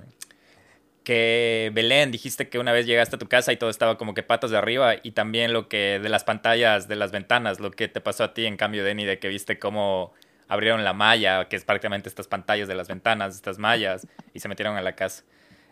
[1.04, 4.24] que Belén dijiste que una vez llegaste a tu casa y todo estaba como que
[4.24, 7.88] patas de arriba y también lo que de las pantallas, de las ventanas, lo que
[7.88, 10.14] te pasó a ti en cambio, Denny, de que viste cómo
[10.48, 14.48] abrieron la malla, que es prácticamente estas pantallas de las ventanas, estas mallas, y se
[14.48, 15.24] metieron a la casa.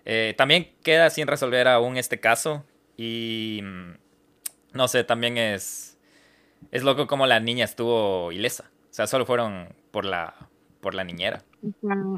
[0.05, 2.65] Eh, también queda sin resolver aún este caso
[2.97, 3.91] y mm,
[4.73, 5.88] no sé, también es
[6.71, 8.69] es loco como la niña estuvo ilesa.
[8.89, 10.35] O sea, solo fueron por la,
[10.81, 11.43] por la niñera.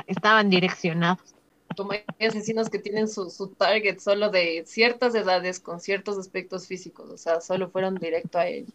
[0.07, 1.35] Estaban direccionados.
[1.75, 6.67] Como hay asesinos que tienen su, su target solo de ciertas edades con ciertos aspectos
[6.67, 7.09] físicos.
[7.09, 8.73] O sea, solo fueron directo a ella.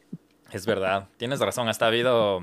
[0.52, 1.68] Es verdad, tienes razón.
[1.68, 2.40] Hasta ha habido.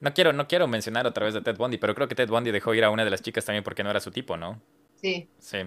[0.00, 2.52] No quiero, no quiero mencionar otra vez de Ted Bundy, pero creo que Ted Bundy
[2.52, 4.60] dejó ir a una de las chicas también porque no era su tipo, ¿no?
[4.94, 5.28] Sí.
[5.38, 5.58] Sí.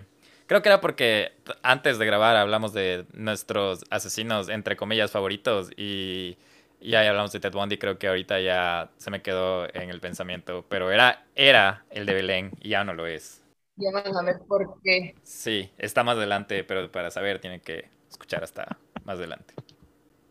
[0.48, 6.38] Creo que era porque antes de grabar hablamos de nuestros asesinos, entre comillas, favoritos y
[6.84, 10.00] y ahí hablamos de Ted Bundy, creo que ahorita ya se me quedó en el
[10.00, 13.44] pensamiento, pero era, era el de Belén y ya no lo es.
[13.76, 15.16] Ya van a ver por qué.
[15.24, 19.54] Sí, está más adelante, pero para saber tienen que escuchar hasta más adelante.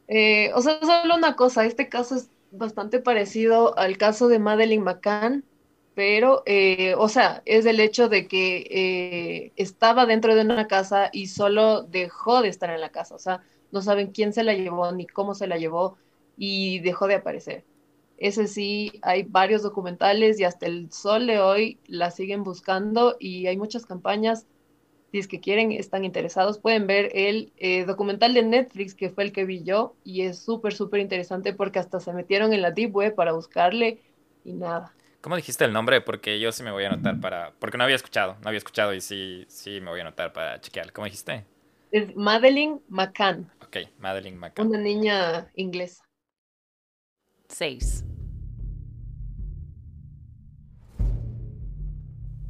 [0.09, 4.83] Eh, o sea, solo una cosa, este caso es bastante parecido al caso de Madeleine
[4.85, 5.45] McCann,
[5.95, 11.11] pero, eh, o sea, es el hecho de que eh, estaba dentro de una casa
[11.13, 14.55] y solo dejó de estar en la casa, o sea, no saben quién se la
[14.55, 15.99] llevó ni cómo se la llevó
[16.37, 17.67] y dejó de aparecer.
[18.17, 23.47] Ese sí, hay varios documentales y hasta el sol de hoy la siguen buscando y
[23.47, 24.47] hay muchas campañas.
[25.13, 29.25] Si es que quieren, están interesados, pueden ver el eh, documental de Netflix que fue
[29.25, 32.71] el que vi yo y es súper, súper interesante porque hasta se metieron en la
[32.71, 34.01] deep web para buscarle
[34.45, 34.95] y nada.
[35.21, 36.01] ¿Cómo dijiste el nombre?
[36.01, 37.53] Porque yo sí me voy a anotar para...
[37.59, 40.61] Porque no había escuchado, no había escuchado y sí, sí me voy a anotar para
[40.61, 40.93] chequear.
[40.93, 41.45] ¿Cómo dijiste?
[41.91, 43.51] Es Madeline McCann.
[43.63, 44.69] Ok, Madeline McCann.
[44.69, 46.03] Una niña inglesa.
[47.49, 48.05] 6.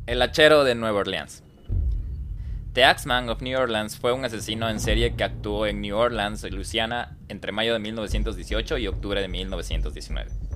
[0.07, 1.43] El hachero de Nueva Orleans.
[2.73, 6.49] The Axeman of New Orleans fue un asesino en serie que actuó en New Orleans,
[6.53, 10.50] Luisiana, entre mayo de 1918 y octubre de 1919.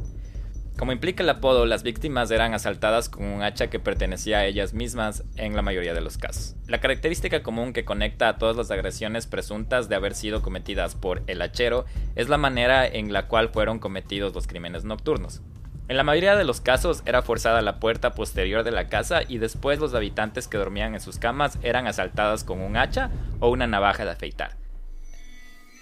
[0.79, 4.75] Como implica el apodo, las víctimas eran asaltadas con un hacha que pertenecía a ellas
[4.75, 6.57] mismas en la mayoría de los casos.
[6.67, 11.23] La característica común que conecta a todas las agresiones presuntas de haber sido cometidas por
[11.29, 11.85] el hachero
[12.17, 15.43] es la manera en la cual fueron cometidos los crímenes nocturnos.
[15.87, 19.39] En la mayoría de los casos era forzada la puerta posterior de la casa y
[19.39, 23.69] después los habitantes que dormían en sus camas eran asaltadas con un hacha o una
[23.69, 24.57] navaja de afeitar,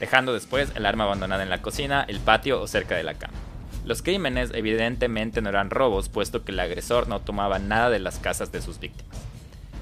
[0.01, 3.52] dejando después el arma abandonada en la cocina, el patio o cerca de la cama.
[3.85, 8.19] Los crímenes evidentemente no eran robos, puesto que el agresor no tomaba nada de las
[8.19, 9.17] casas de sus víctimas.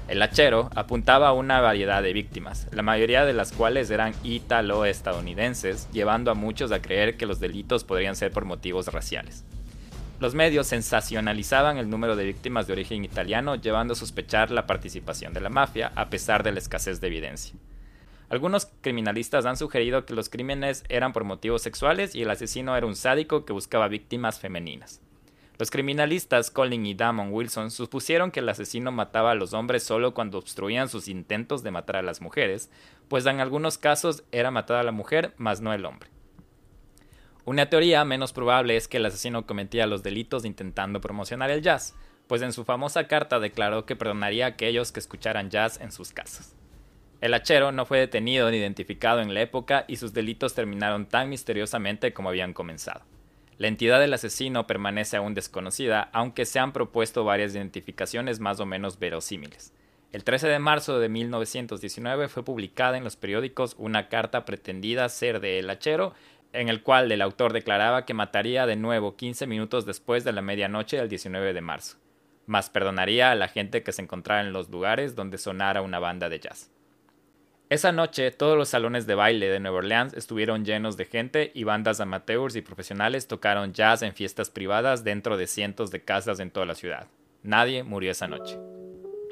[0.07, 5.87] El hachero apuntaba a una variedad de víctimas, la mayoría de las cuales eran ítalo-estadounidenses,
[5.91, 9.45] llevando a muchos a creer que los delitos podrían ser por motivos raciales.
[10.19, 15.33] Los medios sensacionalizaban el número de víctimas de origen italiano, llevando a sospechar la participación
[15.33, 17.55] de la mafia, a pesar de la escasez de evidencia.
[18.31, 22.87] Algunos criminalistas han sugerido que los crímenes eran por motivos sexuales y el asesino era
[22.87, 25.01] un sádico que buscaba víctimas femeninas.
[25.59, 30.13] Los criminalistas Colin y Damon Wilson supusieron que el asesino mataba a los hombres solo
[30.13, 32.71] cuando obstruían sus intentos de matar a las mujeres,
[33.09, 36.09] pues en algunos casos era matada la mujer, mas no el hombre.
[37.43, 41.95] Una teoría menos probable es que el asesino cometía los delitos intentando promocionar el jazz,
[42.27, 46.13] pues en su famosa carta declaró que perdonaría a aquellos que escucharan jazz en sus
[46.13, 46.55] casas.
[47.21, 51.29] El hachero no fue detenido ni identificado en la época y sus delitos terminaron tan
[51.29, 53.01] misteriosamente como habían comenzado.
[53.59, 58.65] La entidad del asesino permanece aún desconocida, aunque se han propuesto varias identificaciones más o
[58.65, 59.71] menos verosímiles.
[60.11, 65.41] El 13 de marzo de 1919 fue publicada en los periódicos una carta pretendida ser
[65.41, 66.15] de El Hachero,
[66.53, 70.41] en el cual el autor declaraba que mataría de nuevo 15 minutos después de la
[70.41, 71.97] medianoche del 19 de marzo,
[72.47, 76.27] mas perdonaría a la gente que se encontrara en los lugares donde sonara una banda
[76.27, 76.71] de jazz.
[77.71, 81.63] Esa noche todos los salones de baile de Nueva Orleans estuvieron llenos de gente y
[81.63, 86.51] bandas amateurs y profesionales tocaron jazz en fiestas privadas dentro de cientos de casas en
[86.51, 87.07] toda la ciudad.
[87.43, 88.59] Nadie murió esa noche.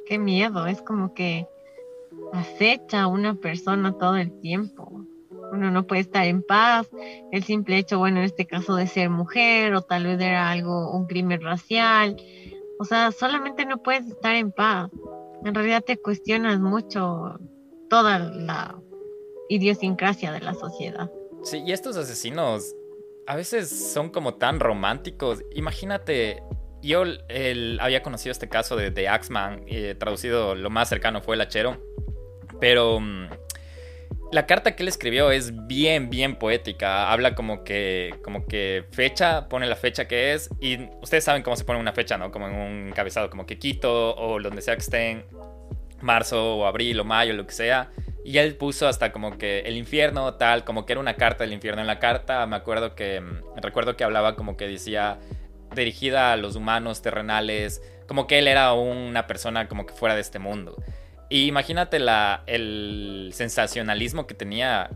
[0.08, 1.48] Qué miedo, es como que
[2.32, 5.04] acecha a una persona todo el tiempo.
[5.52, 6.90] Uno no puede estar en paz.
[7.34, 10.96] El simple hecho, bueno, en este caso de ser mujer o tal vez era algo,
[10.96, 12.16] un crimen racial.
[12.80, 14.90] O sea, solamente no puedes estar en paz.
[15.44, 17.38] En realidad te cuestionas mucho
[17.90, 18.82] toda la
[19.50, 21.12] idiosincrasia de la sociedad.
[21.44, 22.76] Sí, y estos asesinos
[23.26, 25.44] a veces son como tan románticos.
[25.54, 26.42] Imagínate,
[26.82, 27.04] yo
[27.80, 31.78] había conocido este caso de, de Axman, eh, traducido lo más cercano fue el hachero,
[32.60, 33.28] pero mm,
[34.32, 37.12] la carta que él escribió es bien, bien poética.
[37.12, 41.56] Habla como que, como que fecha, pone la fecha que es, y ustedes saben cómo
[41.56, 42.32] se pone una fecha, ¿no?
[42.32, 45.26] Como en un encabezado, como que Quito o donde sea que estén
[46.02, 47.92] marzo o abril o mayo, lo que sea.
[48.24, 51.54] Y él puso hasta como que el infierno, tal, como que era una carta del
[51.54, 51.82] infierno.
[51.82, 55.20] En la carta me acuerdo que, mm, recuerdo que hablaba como que decía
[55.76, 60.22] dirigida a los humanos terrenales, como que él era una persona como que fuera de
[60.22, 60.76] este mundo.
[61.30, 64.90] Y imagínate la, el sensacionalismo que tenía,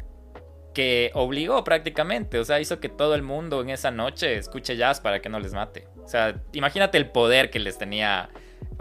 [0.74, 5.00] que obligó prácticamente, o sea, hizo que todo el mundo en esa noche escuche jazz
[5.00, 5.88] para que no les mate.
[6.04, 8.30] O sea, imagínate el poder que les tenía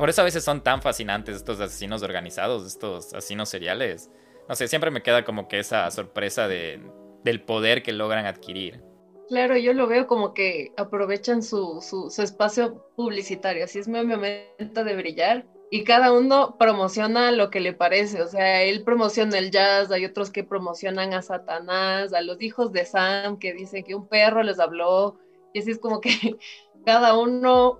[0.02, 4.10] por eso a veces son tan fascinantes estos asesinos organizados, estos asesinos seriales.
[4.48, 6.80] No sé, siempre me queda como que esa sorpresa de,
[7.22, 8.82] del poder que logran adquirir.
[9.28, 14.02] Claro, yo lo veo como que aprovechan su, su, su espacio publicitario, así es mi
[14.02, 19.38] momento de brillar y cada uno promociona lo que le parece, o sea, él promociona
[19.38, 23.84] el jazz, hay otros que promocionan a Satanás, a los hijos de Sam que dicen
[23.84, 25.20] que un perro les habló,
[25.54, 26.10] y así es como que
[26.84, 27.78] cada uno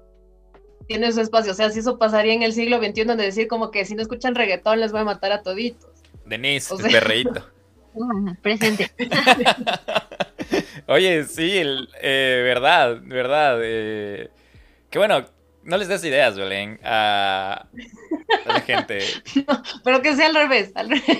[0.92, 1.52] tiene su espacio.
[1.52, 4.02] O sea, si eso pasaría en el siglo XXI, de decir como que si no
[4.02, 5.90] escuchan reggaetón les voy a matar a toditos.
[6.26, 7.48] Denise, el perreíto.
[8.42, 8.90] Presente.
[10.86, 13.58] Oye, sí, el, eh, verdad, verdad.
[13.62, 14.28] Eh,
[14.90, 15.24] que bueno,
[15.62, 17.64] no les des ideas, Belén, a,
[18.44, 18.98] la gente.
[19.84, 20.74] pero que sea al revés,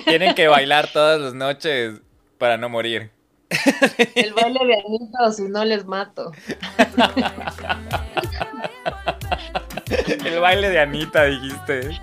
[0.05, 1.99] Tienen que bailar todas las noches
[2.37, 3.09] para no morir.
[4.13, 6.31] El baile de Anita o si no les mato.
[10.25, 11.99] El baile de Anita, dijiste.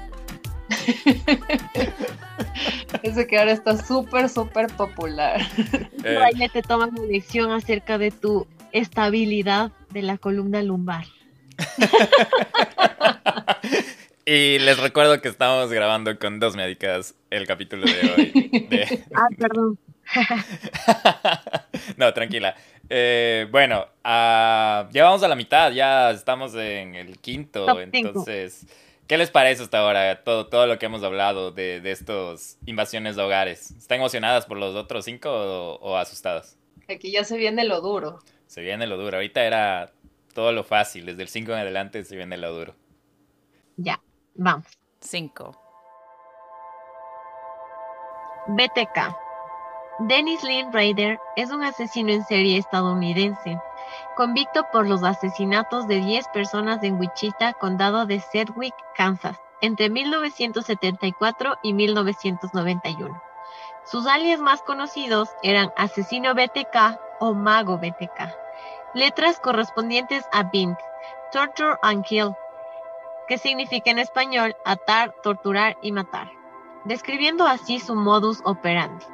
[3.02, 5.40] Ese que ahora está súper, súper popular.
[6.04, 11.06] El baile te toma una lección acerca de tu estabilidad de la columna lumbar.
[14.26, 19.04] y les recuerdo que estamos grabando con dos médicas el capítulo de hoy.
[19.14, 19.78] Ah, perdón.
[21.96, 22.54] no, tranquila.
[22.88, 28.66] Eh, bueno, uh, ya vamos a la mitad, ya estamos en el quinto, entonces,
[29.06, 33.16] ¿qué les parece hasta ahora todo, todo lo que hemos hablado de, de estos invasiones
[33.16, 33.70] de hogares?
[33.72, 36.58] ¿Están emocionadas por los otros cinco o, asustadas?
[36.88, 38.18] Aquí ya se viene lo duro.
[38.46, 39.92] Se viene lo duro, ahorita era
[40.34, 41.06] todo lo fácil.
[41.06, 42.74] Desde el 5 en adelante se viene lo duro.
[43.76, 44.00] Ya,
[44.34, 44.66] vamos.
[45.00, 45.56] 5,
[48.48, 49.29] BTK.
[50.04, 53.60] Dennis Lynn Raider es un asesino en serie estadounidense,
[54.16, 61.58] convicto por los asesinatos de 10 personas en Wichita, condado de Sedgwick, Kansas, entre 1974
[61.62, 63.22] y 1991.
[63.84, 68.34] Sus alias más conocidos eran Asesino BTK o Mago BTK.
[68.94, 70.78] Letras correspondientes a BINK,
[71.30, 72.30] Torture and Kill,
[73.28, 76.32] que significa en español atar, torturar y matar,
[76.86, 79.04] describiendo así su modus operandi.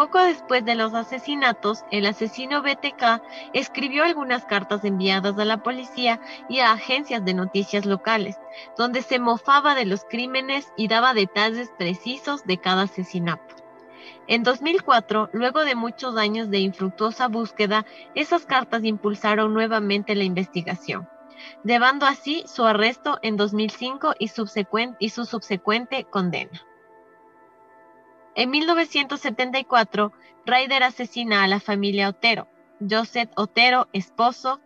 [0.00, 3.20] Poco después de los asesinatos, el asesino BTK
[3.52, 8.38] escribió algunas cartas enviadas a la policía y a agencias de noticias locales,
[8.78, 13.56] donde se mofaba de los crímenes y daba detalles precisos de cada asesinato.
[14.26, 17.84] En 2004, luego de muchos años de infructuosa búsqueda,
[18.14, 21.10] esas cartas impulsaron nuevamente la investigación,
[21.62, 26.62] llevando así su arresto en 2005 y, subsecuente, y su subsecuente condena.
[28.36, 30.12] En 1974,
[30.46, 32.48] Ryder asesina a la familia Otero,
[32.88, 34.60] Joseph Otero, esposo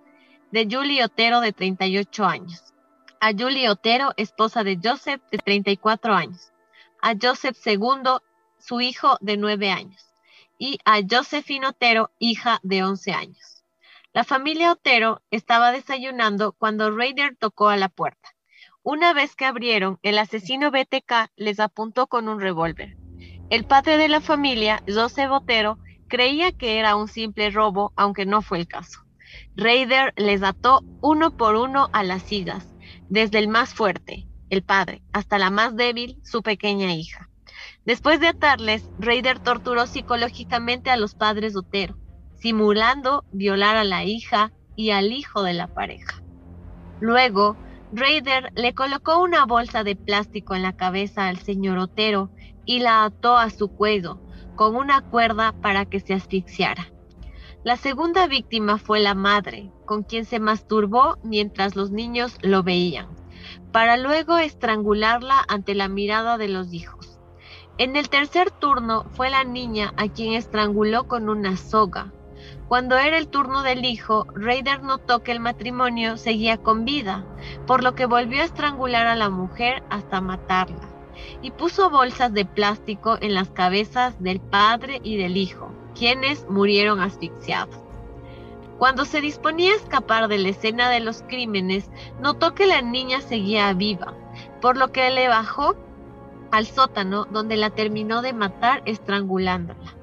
[0.51, 2.75] de Julie Otero de 38 años,
[3.21, 6.53] a Julie Otero, esposa de Joseph de 34 años,
[7.01, 8.19] a Joseph II,
[8.59, 10.13] su hijo de 9 años,
[10.59, 13.65] y a Josephine Otero, hija de 11 años.
[14.13, 18.35] La familia Otero estaba desayunando cuando Ryder tocó a la puerta.
[18.83, 22.97] Una vez que abrieron, el asesino BTK les apuntó con un revólver.
[23.51, 25.79] El padre de la familia, Joseph Otero,
[26.09, 29.01] creía que era un simple robo, aunque no fue el caso.
[29.57, 32.67] Raider les ató uno por uno a las sillas,
[33.09, 37.29] desde el más fuerte, el padre, hasta la más débil, su pequeña hija.
[37.85, 41.97] Después de atarles, Raider torturó psicológicamente a los padres Otero,
[42.37, 46.23] simulando violar a la hija y al hijo de la pareja.
[47.01, 47.57] Luego,
[47.93, 52.31] Raider le colocó una bolsa de plástico en la cabeza al señor Otero
[52.67, 54.21] y la ató a su cuello
[54.57, 56.89] con una cuerda para que se asfixiara.
[57.65, 63.09] La segunda víctima fue la madre, con quien se masturbó mientras los niños lo veían,
[63.73, 67.19] para luego estrangularla ante la mirada de los hijos.
[67.79, 72.13] En el tercer turno fue la niña a quien estranguló con una soga.
[72.69, 77.25] Cuando era el turno del hijo, Raider notó que el matrimonio seguía con vida,
[77.67, 80.94] por lo que volvió a estrangular a la mujer hasta matarla
[81.43, 87.01] y puso bolsas de plástico en las cabezas del padre y del hijo, quienes murieron
[87.01, 87.79] asfixiados.
[88.79, 93.21] Cuando se disponía a escapar de la escena de los crímenes, notó que la niña
[93.21, 94.15] seguía viva,
[94.61, 95.77] por lo que le bajó
[96.51, 99.95] al sótano donde la terminó de matar estrangulándola.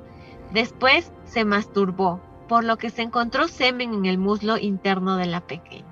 [0.51, 5.41] Después se masturbó, por lo que se encontró semen en el muslo interno de la
[5.41, 5.91] pequeña.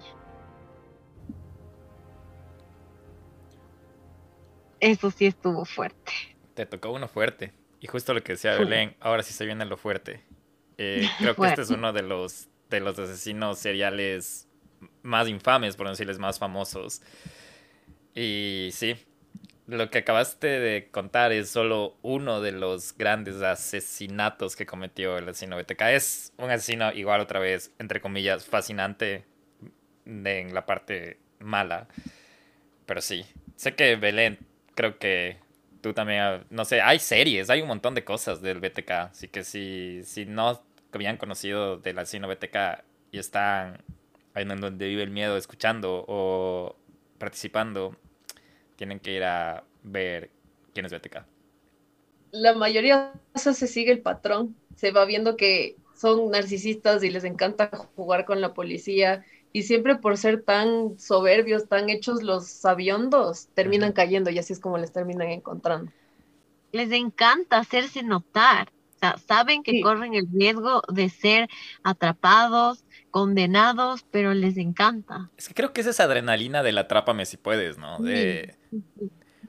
[4.79, 6.11] Eso sí estuvo fuerte.
[6.53, 7.53] Te tocó uno fuerte.
[7.81, 10.21] Y justo lo que decía Belén, ahora sí se viene lo fuerte.
[10.77, 14.47] Eh, creo que este es uno de los, de los asesinos seriales
[15.01, 17.01] más infames, por no decirles más famosos.
[18.13, 18.95] Y sí,
[19.67, 25.29] lo que acabaste de contar es solo uno de los grandes asesinatos que cometió el
[25.29, 25.81] asesino BTK.
[25.83, 29.25] Es un asesino igual otra vez, entre comillas, fascinante
[30.05, 31.87] en la parte mala.
[32.85, 33.25] Pero sí,
[33.55, 34.39] sé que Belén
[34.79, 35.37] creo que
[35.81, 39.43] tú también, no sé, hay series, hay un montón de cosas del BTK, así que
[39.43, 40.63] si, si no
[40.93, 43.83] habían conocido del asesino BTK y están
[44.33, 46.77] ahí en donde vive el miedo escuchando o
[47.17, 47.97] participando,
[48.77, 50.29] tienen que ir a ver
[50.73, 51.25] quién es BTK.
[52.31, 57.69] La mayoría se sigue el patrón, se va viendo que son narcisistas y les encanta
[57.97, 63.93] jugar con la policía y siempre por ser tan soberbios, tan hechos los sabiondos, terminan
[63.93, 65.91] cayendo y así es como les terminan encontrando.
[66.71, 71.47] Les encanta hacerse notar, o sea, saben que corren el riesgo de ser
[71.83, 75.31] atrapados, condenados, pero les encanta.
[75.37, 77.97] Es que creo que es esa adrenalina del atrápame si puedes, ¿no?
[77.99, 78.55] De...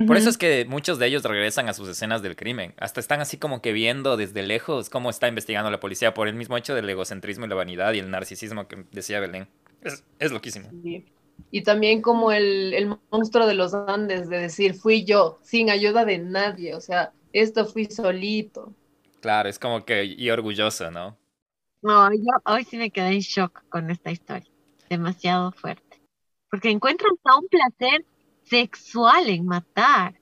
[0.06, 2.72] Por eso es que muchos de ellos regresan a sus escenas del crimen.
[2.78, 6.34] Hasta están así como que viendo desde lejos cómo está investigando la policía por el
[6.34, 9.48] mismo hecho del egocentrismo y la vanidad y el narcisismo que decía Belén.
[9.82, 10.68] Es, es loquísimo.
[11.50, 16.04] Y también como el, el, monstruo de los Andes, de decir, fui yo, sin ayuda
[16.04, 18.74] de nadie, o sea, esto fui solito.
[19.20, 21.18] Claro, es como que, y orgulloso, ¿no?
[21.82, 24.50] No, yo hoy sí me quedé en shock con esta historia,
[24.88, 26.00] demasiado fuerte,
[26.50, 28.04] porque encuentran hasta un placer
[28.44, 30.14] sexual en matar.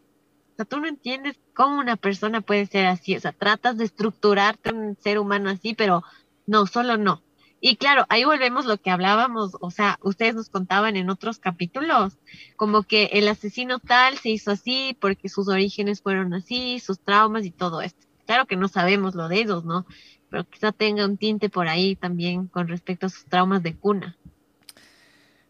[0.52, 3.84] O sea, tú no entiendes cómo una persona puede ser así, o sea, tratas de
[3.84, 6.04] estructurarte un ser humano así, pero
[6.46, 7.22] no, solo no
[7.60, 12.16] Y claro, ahí volvemos lo que hablábamos, o sea, ustedes nos contaban en otros capítulos,
[12.56, 17.44] como que el asesino tal se hizo así porque sus orígenes fueron así, sus traumas
[17.44, 18.06] y todo esto.
[18.26, 19.86] Claro que no sabemos lo de ellos, ¿no?
[20.30, 24.16] Pero quizá tenga un tinte por ahí también con respecto a sus traumas de cuna.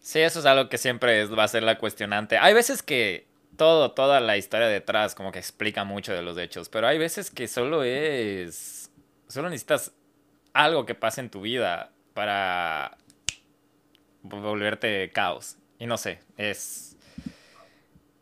[0.01, 2.39] Sí, eso es algo que siempre va a ser la cuestionante.
[2.39, 3.27] Hay veces que
[3.59, 7.31] todo, toda la historia detrás como que explica mucho de los hechos, pero hay veces
[7.31, 8.91] que solo es...
[9.27, 9.93] Solo necesitas
[10.55, 12.99] algo que pase en tu vida para
[14.23, 15.57] volverte caos.
[15.79, 16.97] Y no sé, es,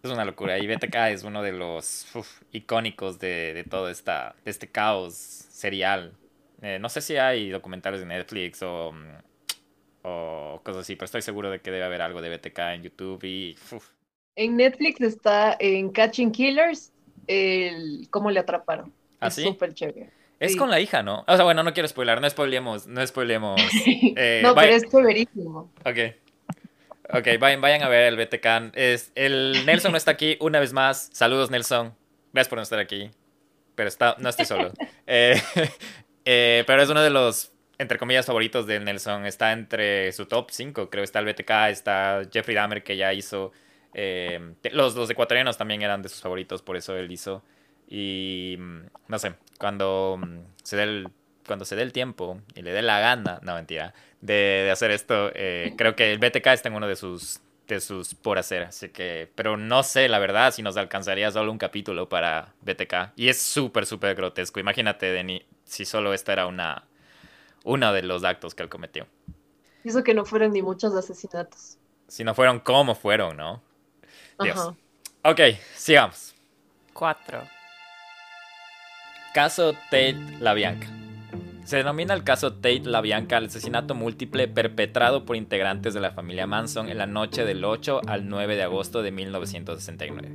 [0.03, 0.59] es una locura.
[0.59, 2.07] Y BTK es uno de los
[2.53, 6.13] icónicos de, de, todo esta, de este caos serial.
[6.61, 8.93] Eh, no sé si hay documentales de Netflix o,
[10.03, 13.25] o cosas así, pero estoy seguro de que debe haber algo de BTK en YouTube
[13.25, 13.57] y...
[14.35, 16.93] En Netflix está en Catching Killers
[17.29, 18.93] el cómo le atraparon.
[19.21, 20.11] ¿Ah, es súper chévere.
[20.39, 21.25] Es con la hija, ¿no?
[21.27, 23.61] O sea, bueno, no quiero spoiler, no spoilemos, no spoilemos.
[24.19, 25.71] Eh, no, pero es chéverísimo.
[25.85, 25.99] Ok.
[27.13, 28.75] Ok, vayan, vayan a ver el BTK.
[28.75, 31.11] Es, el Nelson no está aquí una vez más.
[31.13, 31.95] Saludos, Nelson.
[32.33, 33.11] Gracias por no estar aquí.
[33.75, 34.73] Pero está, no estoy solo.
[35.07, 35.41] eh,
[36.25, 39.27] eh, pero es uno de los, entre comillas, favoritos de Nelson.
[39.27, 41.05] Está entre su top 5, creo.
[41.05, 43.53] Está el BTK, está Jeffrey Dahmer, que ya hizo.
[43.95, 47.43] Eh, los, los ecuatorianos también eran de sus favoritos, por eso él hizo.
[47.89, 51.09] Y mm, no sé, cuando mm, se dé el,
[51.47, 54.35] cuando se dé el tiempo y le dé la gana, no mentira, de,
[54.65, 58.15] de hacer esto, eh, creo que el BTK está en uno de sus de sus
[58.15, 62.09] por hacer, así que, pero no sé la verdad si nos alcanzaría solo un capítulo
[62.09, 64.61] para BTK y es súper súper grotesco.
[64.61, 66.85] Imagínate Denny si solo esta era una
[67.65, 69.07] uno de los actos que él cometió.
[69.85, 71.79] Eso que no fueron ni muchos asesinatos.
[72.09, 73.63] Si no fueron, ¿cómo fueron, no?
[74.39, 74.57] Dios.
[74.57, 74.77] Ajá.
[75.25, 75.41] Ok,
[75.75, 76.35] sigamos.
[76.93, 77.56] Cuatro.
[79.37, 80.87] Caso Tate LaBianca.
[81.65, 86.47] Se denomina el caso Tate LaBianca al asesinato múltiple perpetrado por integrantes de la familia
[86.47, 90.35] Manson en la noche del 8 al 9 de agosto de 1969.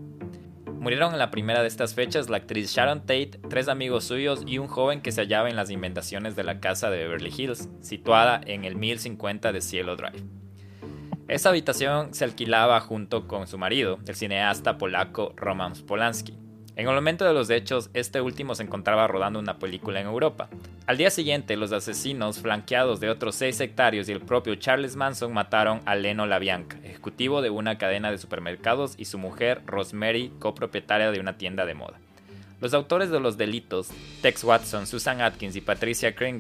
[0.68, 4.60] Murieron en la primera de estas fechas la actriz Sharon Tate, tres amigos suyos y
[4.60, 8.40] un joven que se hallaba en las invendaciones de la casa de Beverly Hills, situada
[8.46, 10.24] en el 1050 de Cielo Drive.
[11.28, 16.41] Esa habitación se alquilaba junto con su marido, el cineasta polaco Roman Polanski.
[16.78, 20.48] En el momento de los hechos, este último se encontraba rodando una película en Europa.
[20.88, 25.34] Al día siguiente, los asesinos, flanqueados de otros seis sectarios y el propio Charles Manson,
[25.34, 31.12] mataron a Leno LaBianca, ejecutivo de una cadena de supermercados, y su mujer, Rosemary, copropietaria
[31.12, 32.00] de una tienda de moda.
[32.62, 33.90] Los autores de los delitos,
[34.22, 36.38] Tex Watson, Susan Atkins y Patricia Crane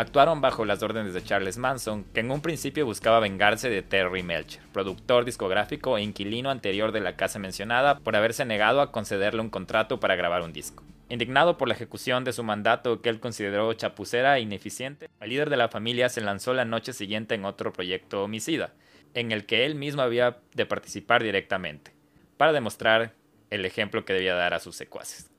[0.00, 4.22] actuaron bajo las órdenes de Charles Manson, que en un principio buscaba vengarse de Terry
[4.22, 9.42] Melcher, productor discográfico e inquilino anterior de la casa mencionada, por haberse negado a concederle
[9.42, 10.82] un contrato para grabar un disco.
[11.10, 15.50] Indignado por la ejecución de su mandato que él consideró chapucera e ineficiente, el líder
[15.50, 18.72] de la familia se lanzó la noche siguiente en otro proyecto homicida,
[19.12, 21.92] en el que él mismo había de participar directamente,
[22.38, 23.12] para demostrar
[23.50, 25.30] el ejemplo que debía dar a sus secuaces.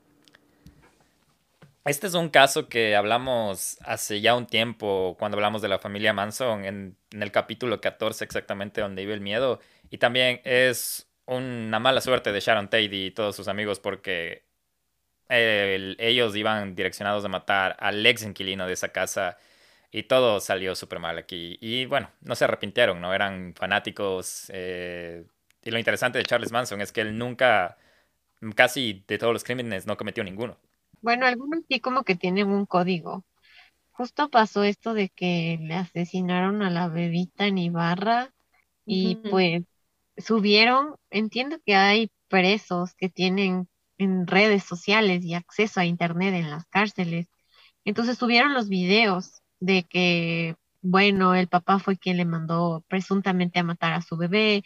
[1.84, 6.14] Este es un caso que hablamos hace ya un tiempo, cuando hablamos de la familia
[6.14, 9.60] Manson, en, el capítulo 14 exactamente, donde vive el miedo.
[9.90, 14.44] Y también es una mala suerte de Sharon Tate y todos sus amigos porque
[15.30, 19.38] ellos iban direccionados a matar al ex inquilino de esa casa
[19.92, 21.58] y todo salió súper mal aquí.
[21.62, 23.14] Y bueno, no se arrepintieron, ¿no?
[23.14, 24.46] Eran fanáticos.
[24.54, 25.26] Eh,
[25.64, 27.78] y lo interesante de Charles Manson es que él nunca,
[28.56, 30.58] casi de todos los crímenes, no cometió ninguno.
[31.02, 33.26] Bueno, algunos sí como que tienen un código.
[33.92, 38.34] Justo pasó esto de que le asesinaron a la bebita en Ibarra
[38.86, 39.64] y pues
[40.18, 46.50] subieron, entiendo que hay presos que tienen en redes sociales y acceso a internet en
[46.50, 47.28] las cárceles.
[47.86, 53.64] Entonces subieron los videos de que, bueno, el papá fue quien le mandó presuntamente a
[53.64, 54.64] matar a su bebé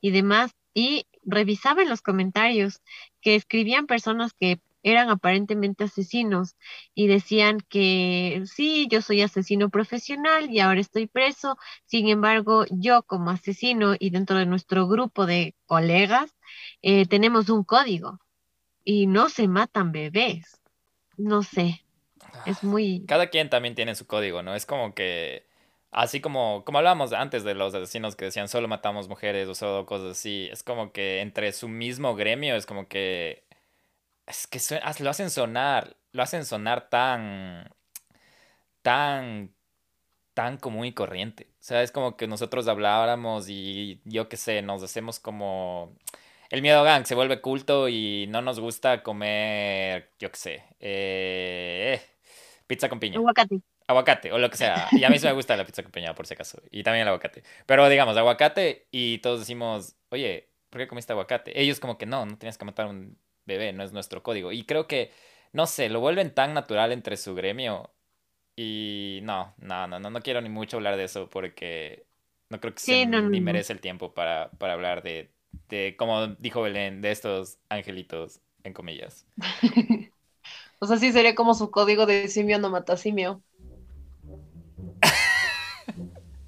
[0.00, 0.52] y demás.
[0.74, 2.80] Y revisaban los comentarios
[3.20, 6.56] que escribían personas que eran aparentemente asesinos
[6.94, 13.02] y decían que sí, yo soy asesino profesional y ahora estoy preso, sin embargo, yo
[13.02, 16.36] como asesino y dentro de nuestro grupo de colegas
[16.82, 18.20] eh, tenemos un código
[18.84, 20.60] y no se matan bebés.
[21.16, 21.84] No sé,
[22.46, 23.04] es muy...
[23.06, 24.54] Cada quien también tiene su código, ¿no?
[24.54, 25.46] Es como que...
[25.90, 29.86] Así como, como hablábamos antes de los asesinos que decían solo matamos mujeres o solo
[29.86, 33.47] cosas así, es como que entre su mismo gremio es como que
[34.28, 34.58] es que
[35.02, 37.70] lo hacen sonar, lo hacen sonar tan,
[38.82, 39.54] tan,
[40.34, 41.48] tan común y corriente.
[41.54, 45.96] O sea, es como que nosotros habláramos y yo qué sé, nos hacemos como...
[46.50, 52.00] El miedo gang se vuelve culto y no nos gusta comer, yo qué sé, eh,
[52.66, 53.18] Pizza con piña.
[53.18, 53.60] Aguacate.
[53.86, 54.88] Aguacate, o lo que sea.
[54.92, 56.62] Y a mí sí me gusta la pizza con piña, por si acaso.
[56.70, 57.42] Y también el aguacate.
[57.66, 61.60] Pero digamos, aguacate y todos decimos, oye, ¿por qué comiste aguacate?
[61.60, 63.18] Ellos como que no, no tienes que matar un
[63.48, 64.52] bebé, no es nuestro código.
[64.52, 65.12] Y creo que,
[65.54, 67.92] no sé, lo vuelven tan natural entre su gremio.
[68.56, 72.06] Y no, no, no, no, no quiero ni mucho hablar de eso porque
[72.50, 75.32] no creo que Sí, se- no, ni merece el tiempo para, para hablar de,
[75.68, 79.26] de, como dijo Belén, de estos angelitos, en comillas.
[80.80, 83.42] O sea, sí sería como su código de simio no mata simio.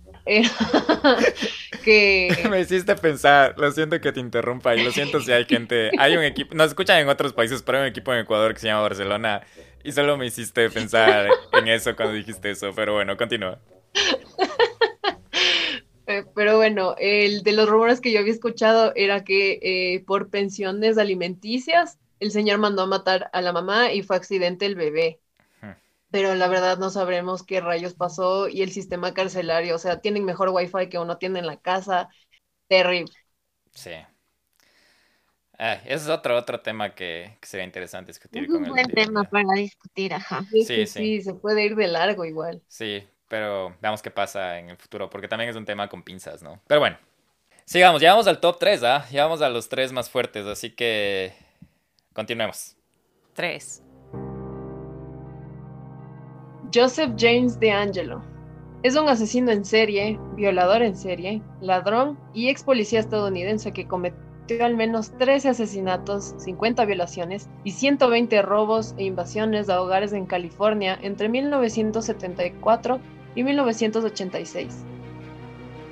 [0.07, 0.20] Era
[1.83, 5.93] que Me hiciste pensar, lo siento que te interrumpa y lo siento si hay gente,
[5.97, 8.61] hay un equipo, nos escuchan en otros países, pero hay un equipo en Ecuador que
[8.61, 9.43] se llama Barcelona
[9.83, 13.61] y solo me hiciste pensar en eso cuando dijiste eso, pero bueno, continúa.
[16.07, 20.29] Eh, Pero bueno, el de los rumores que yo había escuchado era que eh, por
[20.31, 25.21] pensiones alimenticias el señor mandó a matar a la mamá y fue accidente el bebé.
[26.11, 30.25] Pero la verdad no sabremos qué rayos pasó y el sistema carcelario, o sea, tienen
[30.25, 32.09] mejor wifi que uno tiene en la casa.
[32.69, 33.13] Terrible.
[33.75, 33.93] Sí.
[35.63, 38.87] Ay, ese es otro, otro tema que, que sería interesante discutir Es con un buen
[38.89, 40.43] tema para discutir, ajá.
[40.51, 40.87] Sí, sí.
[40.87, 42.63] sí, se puede ir de largo igual.
[42.67, 46.43] Sí, pero veamos qué pasa en el futuro, porque también es un tema con pinzas,
[46.43, 46.63] ¿no?
[46.67, 46.99] Pero bueno,
[47.67, 49.07] sigamos, ya vamos al top 3, ¿ah?
[49.11, 51.35] Ya vamos a los tres más fuertes, así que
[52.15, 52.77] continuemos.
[53.35, 53.83] 3,
[56.73, 58.23] Joseph James DeAngelo.
[58.85, 64.65] Es un asesino en serie, violador en serie, ladrón y ex policía estadounidense que cometió
[64.65, 70.97] al menos 13 asesinatos, 50 violaciones y 120 robos e invasiones a hogares en California
[71.03, 73.01] entre 1974
[73.35, 74.85] y 1986.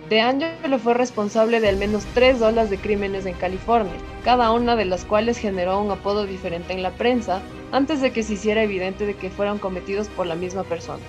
[0.09, 3.93] DeAngelo fue responsable de al menos tres olas de crímenes en California,
[4.25, 7.43] cada una de las cuales generó un apodo diferente en la prensa
[7.73, 11.03] antes de que se hiciera evidente de que fueron cometidos por la misma persona.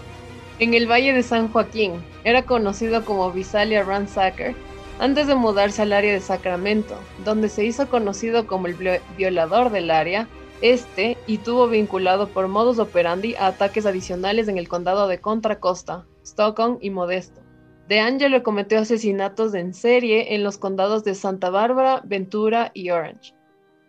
[0.60, 1.94] En el Valle de San Joaquín,
[2.26, 4.54] era conocido como Visalia Ransacker
[5.00, 9.70] antes de mudarse al área de Sacramento, donde se hizo conocido como el vio- violador
[9.70, 10.28] del área
[10.60, 15.62] este y tuvo vinculado por modus operandi a ataques adicionales en el condado de Contra
[15.62, 17.39] Costa, Stockton y Modesto.
[17.90, 23.34] De Angelo cometió asesinatos en serie en los condados de Santa Bárbara, Ventura y Orange,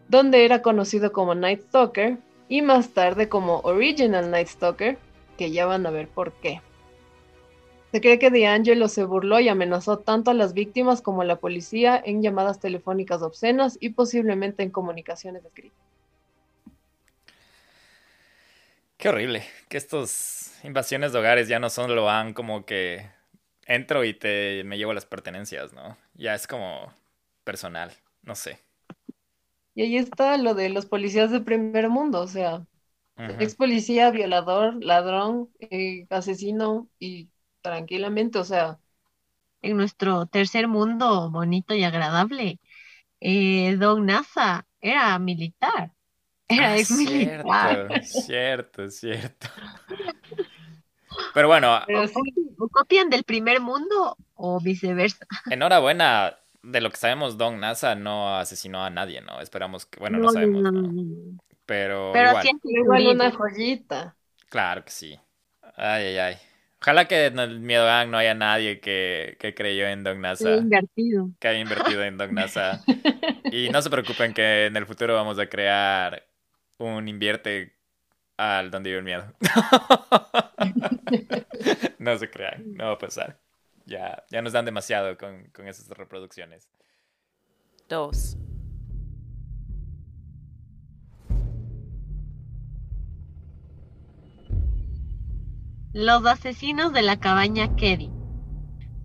[0.09, 2.16] donde era conocido como Night Stalker
[2.48, 4.96] y más tarde como Original Night Stalker,
[5.36, 6.62] que ya van a ver por qué.
[7.92, 11.36] Se cree que D'Angelo se burló y amenazó tanto a las víctimas como a la
[11.36, 15.78] policía en llamadas telefónicas obscenas y posiblemente en comunicaciones escritas.
[18.96, 23.20] Qué horrible, que estos invasiones de hogares ya no son lo van como que
[23.71, 25.99] entro y te me llevo las pertenencias, ¿no?
[26.14, 26.93] Ya es como
[27.45, 27.93] personal,
[28.23, 28.61] no sé.
[29.75, 32.66] Y ahí está lo de los policías de primer mundo, o sea,
[33.39, 37.31] ex policía, violador, ladrón, eh, asesino y
[37.62, 38.81] tranquilamente, o sea,
[39.62, 42.61] En nuestro tercer mundo bonito y agradable,
[43.21, 45.93] eh, Don NASA era militar.
[46.49, 47.83] Era Ah, ex militar.
[47.85, 49.49] cierto, cierto, cierto.
[51.32, 52.14] Pero bueno, pero sí,
[52.58, 55.26] ¿O copian del primer mundo o viceversa?
[55.48, 56.36] enhorabuena.
[56.62, 59.40] De lo que sabemos, Don NASA no asesinó a nadie, ¿no?
[59.40, 60.82] Esperamos que, bueno, no, No, sabemos, no, ¿no?
[60.82, 61.38] no, no.
[61.64, 64.16] Pero, Pero igual, han igual una joyita.
[64.48, 65.18] claro que sí.
[65.76, 66.36] Ay, ay, ay.
[66.82, 70.48] Ojalá que en el Miedo Gang no haya nadie que, que creyó en Don NASA,
[70.56, 71.30] invertido.
[71.38, 72.82] que haya invertido en Don NASA.
[73.52, 76.24] Y no se preocupen que en el futuro vamos a crear
[76.78, 77.74] un invierte
[78.41, 79.24] al donde vive el miedo.
[81.99, 83.38] No se crean, no va a pasar.
[83.84, 86.70] Ya, ya nos dan demasiado con, con esas reproducciones.
[87.88, 88.38] 2,
[95.93, 98.20] Los asesinos de la cabaña Keddy.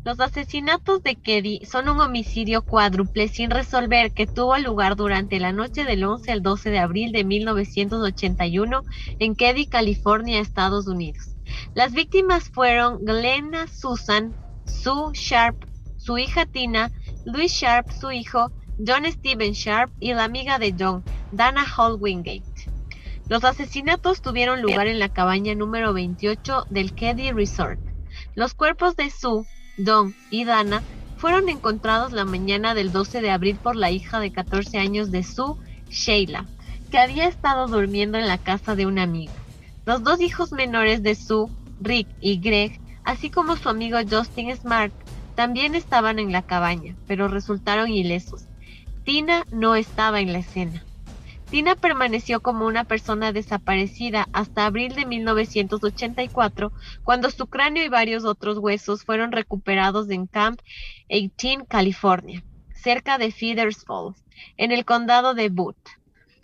[0.06, 5.52] Los asesinatos de Keddy son un homicidio cuádruple sin resolver que tuvo lugar durante la
[5.52, 8.84] noche del 11 al 12 de abril de 1981
[9.18, 11.32] en Keddy, California, Estados Unidos.
[11.74, 14.32] Las víctimas fueron Glenna Susan,
[14.68, 15.66] Sue Sharp,
[15.98, 16.92] su hija Tina,
[17.26, 22.70] Louis Sharp, su hijo, John Steven Sharp y la amiga de John, Dana Hall Wingate.
[23.28, 27.80] Los asesinatos tuvieron lugar en la cabaña número 28 del Keddy Resort.
[28.36, 29.46] Los cuerpos de Sue,
[29.78, 30.84] Don y Dana
[31.18, 35.24] fueron encontrados la mañana del 12 de abril por la hija de 14 años de
[35.24, 35.56] Sue,
[35.90, 36.48] Sheila,
[36.90, 39.34] que había estado durmiendo en la casa de un amigo.
[39.86, 41.48] Los dos hijos menores de Sue,
[41.80, 44.94] Rick y Greg, así como su amigo Justin Smart,
[45.36, 48.48] también estaban en la cabaña, pero resultaron ilesos.
[49.04, 50.86] Tina no estaba en la escena.
[51.50, 56.74] Tina permaneció como una persona desaparecida hasta abril de 1984,
[57.04, 60.60] cuando su cráneo y varios otros huesos fueron recuperados en Camp
[61.08, 62.44] 18, California,
[62.74, 64.24] cerca de Feeders Falls,
[64.58, 65.92] en el condado de Butte.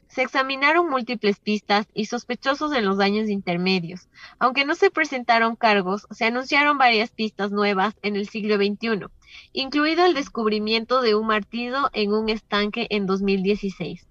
[0.07, 4.07] Se examinaron múltiples pistas y sospechosos en los años intermedios.
[4.37, 9.07] Aunque no se presentaron cargos, se anunciaron varias pistas nuevas en el siglo XXI,
[9.51, 14.05] incluido el descubrimiento de un martillo en un estanque en 2016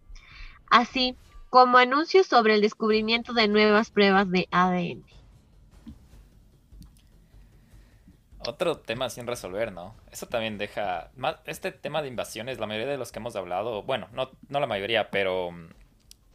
[0.71, 1.17] así
[1.51, 5.05] como anuncios sobre el descubrimiento de nuevas pruebas de ADN.
[8.47, 9.95] Otro tema sin resolver, ¿no?
[10.11, 11.11] Eso también deja...
[11.45, 14.67] Este tema de invasiones, la mayoría de los que hemos hablado, bueno, no, no la
[14.67, 15.51] mayoría, pero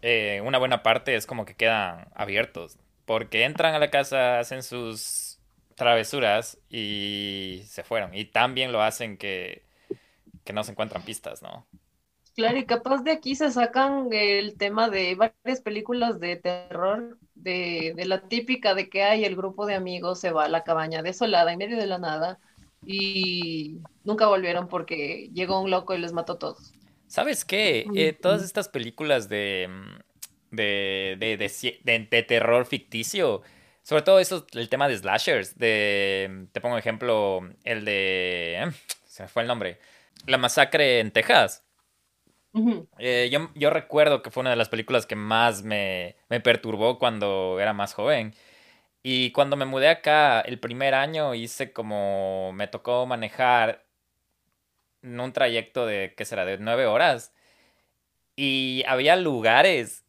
[0.04, 2.78] eh, una buena parte es como que quedan abiertos.
[3.06, 5.40] Porque entran a la casa, hacen sus
[5.76, 8.14] travesuras y se fueron.
[8.14, 9.64] Y también lo hacen que,
[10.44, 11.66] que no se encuentran pistas, ¿no?
[12.36, 17.96] Claro, y capaz de aquí se sacan el tema de varias películas de terror, de,
[18.06, 21.54] la típica de que hay el grupo de amigos se va a la cabaña desolada
[21.54, 22.40] en medio de la nada
[22.86, 26.74] y nunca volvieron porque llegó un loco y les mató a todos.
[27.08, 27.88] ¿Sabes qué?
[27.96, 29.70] Eh, todas estas películas de,
[30.52, 33.44] de, de, de, terror ficticio,
[33.82, 38.72] sobre todo eso, el tema de slashers, de, te pongo ejemplo, el de, eh,
[39.06, 39.80] se me fue el nombre,
[40.26, 41.65] La masacre en Texas.
[43.00, 46.98] Eh, yo, yo, recuerdo que fue una de las películas que más me, me, perturbó
[47.00, 48.34] cuando era más joven.
[49.04, 53.86] Y cuando me mudé acá el primer año hice como me tocó manejar
[55.04, 57.34] un trayecto de, ¿qué será?, de nueve horas.
[58.36, 60.06] Y había lugares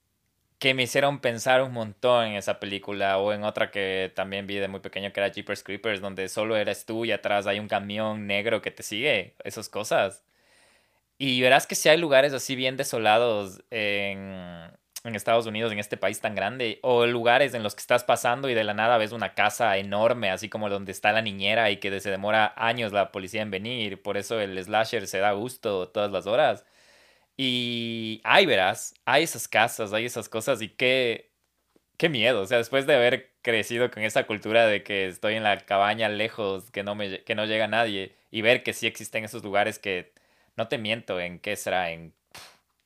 [0.59, 4.57] que me hicieron pensar un montón en esa película o en otra que también vi
[4.57, 7.69] de muy pequeño que era Jeepers Creepers, donde solo eres tú y atrás hay un
[7.69, 10.25] camión negro que te sigue, esas cosas.
[11.19, 14.71] Y verás que si hay lugares así bien desolados en,
[15.05, 18.55] Estados Unidos, en este país tan grande, o lugares en los que estás pasando y
[18.55, 22.01] de la nada ves una casa enorme, así como donde está la niñera y que
[22.01, 26.11] se demora años la policía en venir, por eso el slasher se da gusto todas
[26.11, 26.67] las horas.
[27.37, 31.33] Y hay, verás, hay esas casas, hay esas cosas y qué,
[31.99, 35.45] qué miedo, o sea, después de haber crecido con esa cultura de que estoy en
[35.45, 39.25] la cabaña lejos, que no, me, que no llega nadie, y ver que sí existen
[39.25, 40.16] esos lugares que
[40.57, 41.91] no te miento, ¿en qué será?
[41.91, 42.15] En,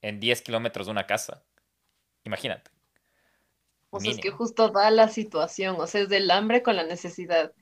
[0.02, 1.42] en 10 kilómetros de una casa.
[2.24, 2.70] Imagínate.
[3.90, 6.84] O sea, es que justo da la situación, o sea, es del hambre con la
[6.84, 7.52] necesidad.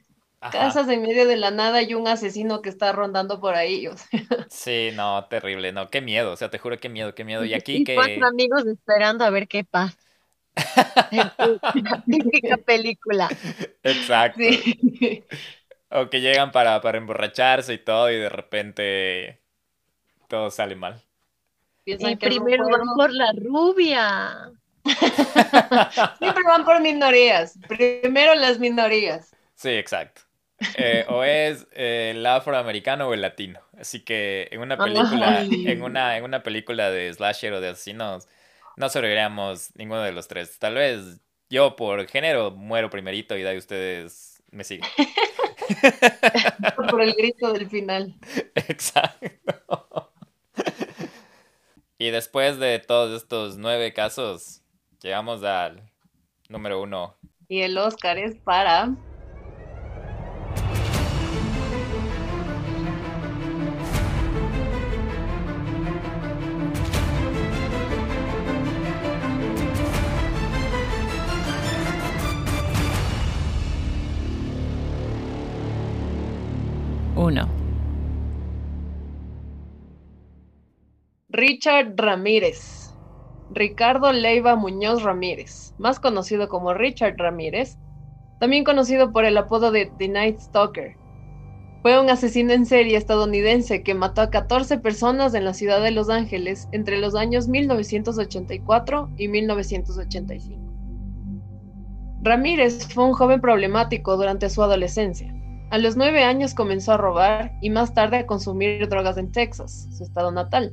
[0.52, 3.86] Casas en medio de la nada y un asesino que está rondando por ahí.
[3.88, 4.20] O sea.
[4.50, 7.44] Sí, no, terrible, no, qué miedo, o sea, te juro qué miedo, qué miedo.
[7.44, 7.94] Y aquí que...
[7.94, 9.96] Cuatro amigos esperando a ver qué pasa.
[12.06, 13.28] típica película.
[13.82, 14.42] Exacto.
[15.90, 19.40] O que llegan para, para emborracharse y todo y de repente
[20.28, 21.02] todo sale mal.
[21.84, 24.52] Y primero van por la rubia.
[26.18, 27.58] Siempre van por minorías.
[27.66, 29.34] Primero las minorías.
[29.54, 30.22] Sí, exacto.
[30.76, 33.60] Eh, o es eh, el afroamericano o el latino.
[33.78, 38.28] Así que en una película, en una, en una película de slasher o de asesinos,
[38.76, 40.58] no sobreviviríamos ninguno de los tres.
[40.58, 44.88] Tal vez yo por género muero primerito y de ahí ustedes me siguen.
[46.90, 48.14] por el grito del final.
[48.54, 49.57] Exacto.
[52.00, 54.62] Y después de todos estos nueve casos,
[55.02, 55.82] llegamos al
[56.48, 57.16] número uno.
[57.48, 58.94] Y el Oscar es para...
[81.38, 82.92] Richard Ramírez.
[83.52, 87.78] Ricardo Leiva Muñoz Ramírez, más conocido como Richard Ramírez,
[88.40, 90.96] también conocido por el apodo de The Night Stalker.
[91.82, 95.92] Fue un asesino en serie estadounidense que mató a 14 personas en la ciudad de
[95.92, 100.60] Los Ángeles entre los años 1984 y 1985.
[102.20, 105.32] Ramírez fue un joven problemático durante su adolescencia.
[105.70, 109.86] A los nueve años comenzó a robar y más tarde a consumir drogas en Texas,
[109.96, 110.72] su estado natal.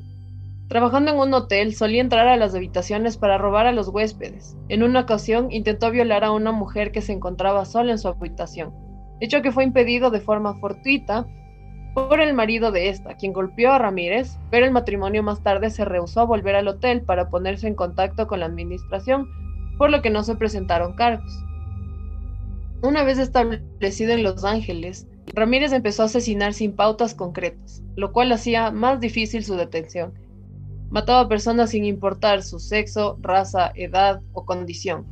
[0.67, 4.57] Trabajando en un hotel, solía entrar a las habitaciones para robar a los huéspedes.
[4.67, 8.73] En una ocasión, intentó violar a una mujer que se encontraba sola en su habitación,
[9.19, 11.27] hecho que fue impedido de forma fortuita
[11.93, 15.85] por el marido de esta, quien golpeó a Ramírez, pero el matrimonio más tarde se
[15.85, 19.29] rehusó a volver al hotel para ponerse en contacto con la administración,
[19.77, 21.31] por lo que no se presentaron cargos.
[22.81, 28.31] Una vez establecido en Los Ángeles, Ramírez empezó a asesinar sin pautas concretas, lo cual
[28.31, 30.24] hacía más difícil su detención
[30.89, 35.05] Mataba a personas sin importar su sexo, raza, edad o condición.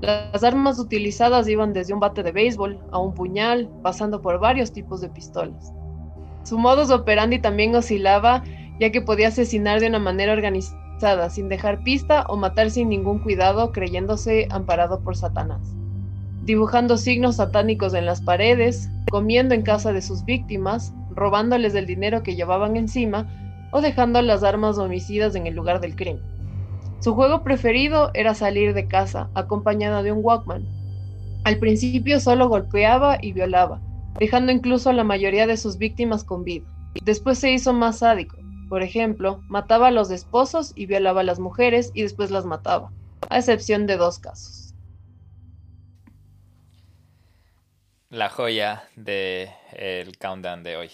[0.00, 4.72] Las armas utilizadas iban desde un bate de béisbol a un puñal, pasando por varios
[4.72, 5.72] tipos de pistolas.
[6.42, 8.42] Su modus operandi también oscilaba,
[8.80, 13.18] ya que podía asesinar de una manera organizada, sin dejar pista o matar sin ningún
[13.18, 15.60] cuidado, creyéndose amparado por Satanás.
[16.44, 22.22] Dibujando signos satánicos en las paredes, comiendo en casa de sus víctimas, robándoles el dinero
[22.22, 23.28] que llevaban encima
[23.70, 26.22] o dejando las armas homicidas en el lugar del crimen.
[27.00, 30.66] Su juego preferido era salir de casa, acompañada de un Walkman.
[31.44, 33.80] Al principio solo golpeaba y violaba,
[34.18, 36.66] dejando incluso a la mayoría de sus víctimas con vida.
[37.02, 38.36] Después se hizo más sádico.
[38.68, 42.92] Por ejemplo, mataba a los esposos y violaba a las mujeres y después las mataba,
[43.28, 44.74] a excepción de dos casos.
[48.10, 50.90] La joya del el countdown de hoy.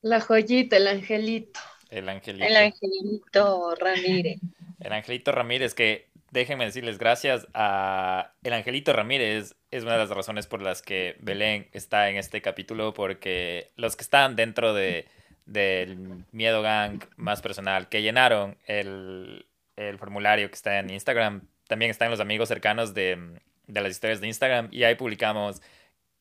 [0.00, 1.60] La joyita, el angelito.
[1.92, 2.44] El angelito.
[2.44, 4.38] El angelito Ramírez.
[4.80, 10.08] El Angelito Ramírez, que déjenme decirles gracias a el Angelito Ramírez, es una de las
[10.08, 15.06] razones por las que Belén está en este capítulo, porque los que están dentro de,
[15.44, 21.90] del Miedo Gang más personal, que llenaron el, el formulario que está en Instagram, también
[21.90, 25.60] están los amigos cercanos de, de las historias de Instagram, y ahí publicamos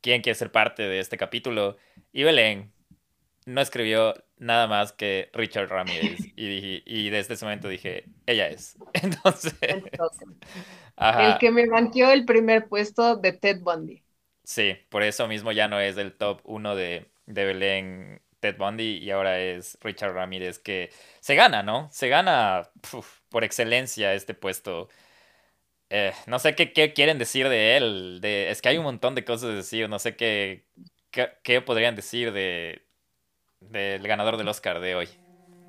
[0.01, 1.77] quién quiere ser parte de este capítulo.
[2.11, 2.73] Y Belén
[3.45, 6.19] no escribió nada más que Richard Ramírez.
[6.35, 8.75] Y, y desde ese momento dije, ella es.
[8.93, 9.53] Entonces.
[9.61, 14.03] El que me banqueó el primer puesto de Ted Bundy.
[14.43, 18.97] Sí, por eso mismo ya no es el top uno de, de Belén Ted Bundy
[18.97, 20.89] y ahora es Richard Ramírez que
[21.19, 21.89] se gana, ¿no?
[21.91, 22.69] Se gana
[23.29, 24.89] por excelencia este puesto.
[25.89, 28.19] Eh, no sé qué, qué, quieren decir de él.
[28.21, 29.89] De, es que hay un montón de cosas de decir.
[29.89, 30.65] No sé qué,
[31.11, 32.83] qué, qué podrían decir de,
[33.61, 35.09] del ganador del Oscar de hoy?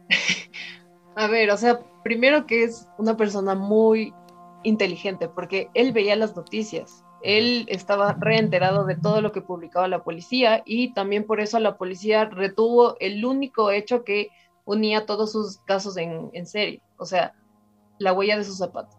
[1.16, 4.14] A ver, o sea, primero que es una persona muy
[4.62, 10.02] inteligente, porque él veía las noticias, él estaba reenterado de todo lo que publicaba la
[10.02, 14.28] policía y también por eso la policía retuvo el único hecho que
[14.64, 17.34] unía todos sus casos en, en serie, o sea,
[17.98, 18.96] la huella de su zapato.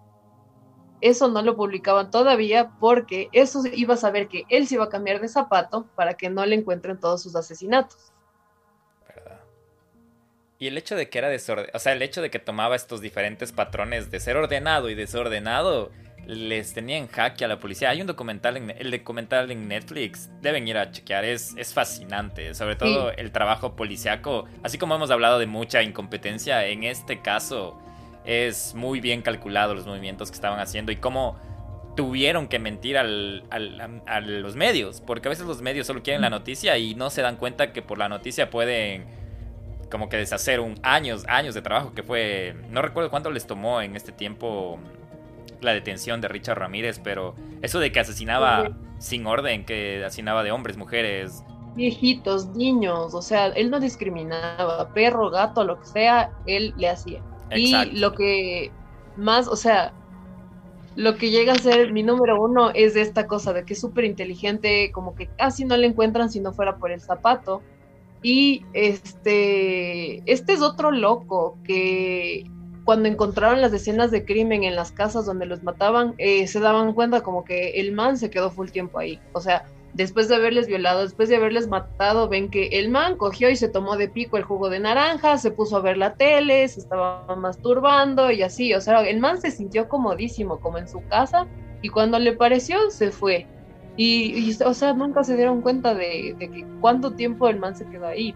[1.01, 4.89] Eso no lo publicaban todavía porque eso iba a saber que él se iba a
[4.89, 8.12] cambiar de zapato para que no le encuentren todos sus asesinatos.
[10.63, 13.01] Y el hecho de que era desordenado, o sea, el hecho de que tomaba estos
[13.01, 15.91] diferentes patrones de ser ordenado y desordenado,
[16.25, 17.89] les tenía en jaque a la policía.
[17.89, 22.53] Hay un documental, en, el documental en Netflix, deben ir a chequear, es, es fascinante,
[22.53, 27.77] sobre todo el trabajo policiaco, así como hemos hablado de mucha incompetencia, en este caso
[28.23, 31.37] es muy bien calculado los movimientos que estaban haciendo y cómo
[31.97, 36.21] tuvieron que mentir al, al, a los medios, porque a veces los medios solo quieren
[36.21, 39.22] la noticia y no se dan cuenta que por la noticia pueden
[39.93, 43.79] como que deshacer un años, años de trabajo que fue, no recuerdo cuánto les tomó
[43.79, 44.79] en este tiempo
[45.61, 50.51] la detención de Richard Ramírez, pero eso de que asesinaba sin orden, que asesinaba de
[50.51, 51.43] hombres, mujeres.
[51.75, 57.21] Viejitos, niños, o sea, él no discriminaba, perro, gato, lo que sea, él le hacía.
[57.55, 58.71] Y lo que
[59.15, 59.93] más, o sea,
[60.95, 64.05] lo que llega a ser mi número uno es esta cosa de que es súper
[64.05, 67.61] inteligente, como que casi no le encuentran si no fuera por el zapato.
[68.23, 72.45] Y este, este es otro loco que
[72.85, 76.93] cuando encontraron las escenas de crimen en las casas donde los mataban, eh, se daban
[76.93, 79.19] cuenta como que el man se quedó full tiempo ahí.
[79.33, 83.49] O sea, después de haberles violado, después de haberles matado, ven que el man cogió
[83.49, 86.67] y se tomó de pico el jugo de naranja, se puso a ver la tele,
[86.67, 88.73] se estaba masturbando y así.
[88.73, 91.47] O sea, el man se sintió comodísimo, como en su casa,
[91.81, 93.47] y cuando le pareció, se fue.
[93.95, 98.07] Y, o sea, nunca se dieron cuenta de, que cuánto tiempo el man se quedó
[98.07, 98.35] ahí.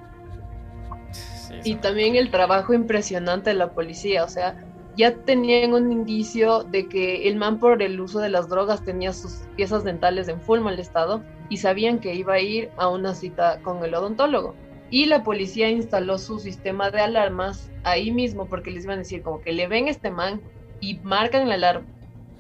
[1.64, 4.56] y también el trabajo impresionante de la policía, o sea,
[4.98, 9.14] ya tenían un indicio de que el man por el uso de las drogas tenía
[9.14, 13.14] sus piezas dentales en full mal estado y sabían que iba a ir a una
[13.14, 14.56] cita con el odontólogo.
[14.90, 19.22] Y la policía instaló su sistema de alarmas ahí mismo porque les iban a decir
[19.22, 20.42] como que le ven este man
[20.80, 21.86] y marcan la alarma.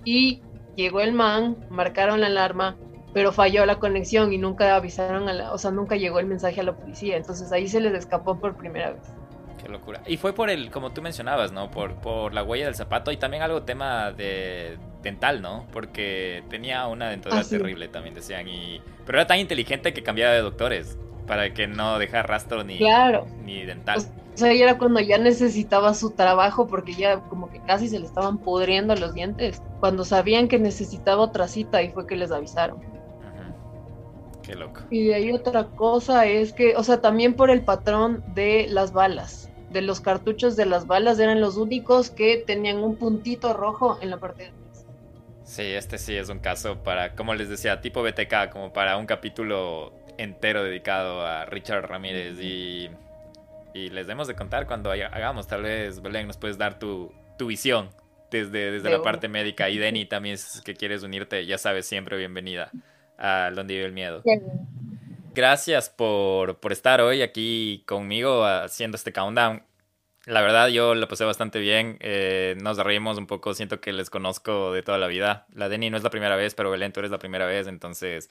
[0.03, 0.41] Y
[0.75, 2.75] llegó el man, marcaron la alarma,
[3.17, 6.61] pero falló la conexión y nunca avisaron a la, o sea, nunca llegó el mensaje
[6.61, 9.01] a la policía, entonces ahí se les escapó por primera vez.
[9.59, 10.03] Qué locura.
[10.05, 11.71] Y fue por el, como tú mencionabas, ¿no?
[11.71, 15.65] Por, por la huella del zapato y también algo tema de dental, ¿no?
[15.73, 20.33] Porque tenía una dentadura ah, terrible, también decían, y pero era tan inteligente que cambiaba
[20.33, 20.95] de doctores
[21.25, 22.79] para que no dejara rastro ni,
[23.43, 23.97] ni dental.
[23.97, 28.05] O sea, era cuando ya necesitaba su trabajo porque ya como que casi se le
[28.05, 29.63] estaban pudriendo los dientes.
[29.79, 32.96] Cuando sabían que necesitaba otra cita y fue que les avisaron.
[34.47, 34.79] Qué loco.
[34.89, 38.93] Y de ahí otra cosa es que, o sea, también por el patrón de las
[38.93, 39.49] balas.
[39.71, 44.09] de los cartuchos de las balas eran los únicos que tenían un puntito rojo en
[44.09, 44.85] la parte de atrás.
[45.43, 49.05] Sí, este sí es un caso para, como les decía, tipo BTK, como para un
[49.05, 52.89] capítulo entero dedicado a Richard Ramírez y,
[53.73, 57.47] y les debemos de contar cuando hagamos, tal vez Belén nos puedes dar tu, tu
[57.47, 57.89] visión
[58.31, 61.85] desde, desde la parte médica y Denny también si es que quieres unirte, ya sabes,
[61.85, 62.71] siempre bienvenida
[63.17, 64.23] a Donde vive el miedo.
[65.33, 69.61] Gracias por, por estar hoy aquí conmigo haciendo este countdown.
[70.25, 71.97] La verdad, yo lo pasé bastante bien.
[72.01, 73.53] Eh, nos reímos un poco.
[73.53, 75.45] Siento que les conozco de toda la vida.
[75.53, 77.67] La Denny no es la primera vez, pero Belén, tú eres la primera vez.
[77.67, 78.29] Entonces,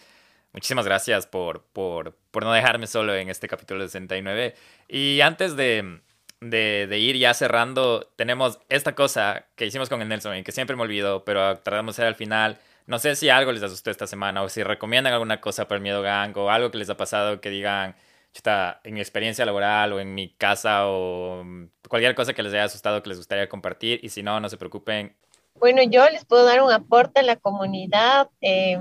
[0.53, 4.55] muchísimas gracias por, por, por no dejarme solo en este capítulo 69.
[4.89, 6.01] Y antes de,
[6.41, 10.53] de, de, ir ya cerrando, tenemos esta cosa que hicimos con el Nelson y que
[10.53, 12.59] siempre me olvido, pero tratamos de hacer al final.
[12.87, 15.83] No sé si algo les asustó esta semana o si recomiendan alguna cosa para el
[15.83, 17.97] miedo gang o algo que les ha pasado que digan,
[18.33, 21.45] está en mi experiencia laboral o en mi casa o
[21.89, 24.57] cualquier cosa que les haya asustado que les gustaría compartir y si no, no se
[24.57, 25.17] preocupen.
[25.57, 28.79] Bueno, yo les puedo dar un aporte a la comunidad eh,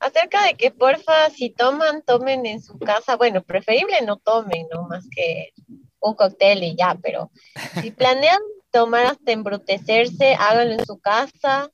[0.00, 4.82] acerca de que porfa, si toman, tomen en su casa, bueno, preferible no tomen, no
[4.82, 5.52] más que
[6.00, 7.30] un cóctel y ya, pero
[7.80, 8.40] si planean
[8.70, 11.70] tomar hasta embrutecerse, háganlo en su casa,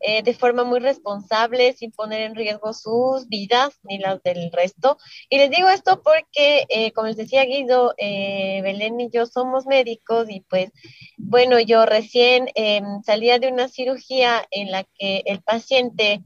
[0.00, 4.96] eh, de forma muy responsable, sin poner en riesgo sus vidas ni las del resto.
[5.28, 9.66] Y les digo esto porque, eh, como les decía Guido, eh, Belén y yo somos
[9.66, 10.70] médicos y pues,
[11.16, 16.22] bueno, yo recién em, salía de una cirugía en la que el paciente,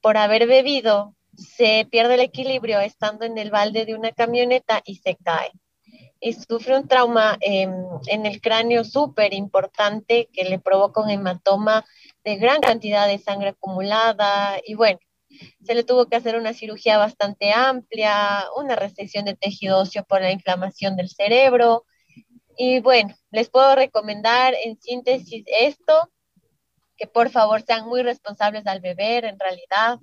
[0.00, 4.96] por haber bebido, se pierde el equilibrio estando en el balde de una camioneta y
[4.96, 5.52] se cae
[6.20, 7.72] y sufre un trauma em,
[8.06, 11.84] en el cráneo súper importante que le provoca un hematoma
[12.26, 14.98] de gran cantidad de sangre acumulada y bueno,
[15.64, 20.20] se le tuvo que hacer una cirugía bastante amplia, una restricción de tejido óseo por
[20.20, 21.84] la inflamación del cerebro.
[22.58, 26.10] Y bueno, les puedo recomendar en síntesis esto,
[26.96, 30.00] que por favor sean muy responsables al beber en realidad.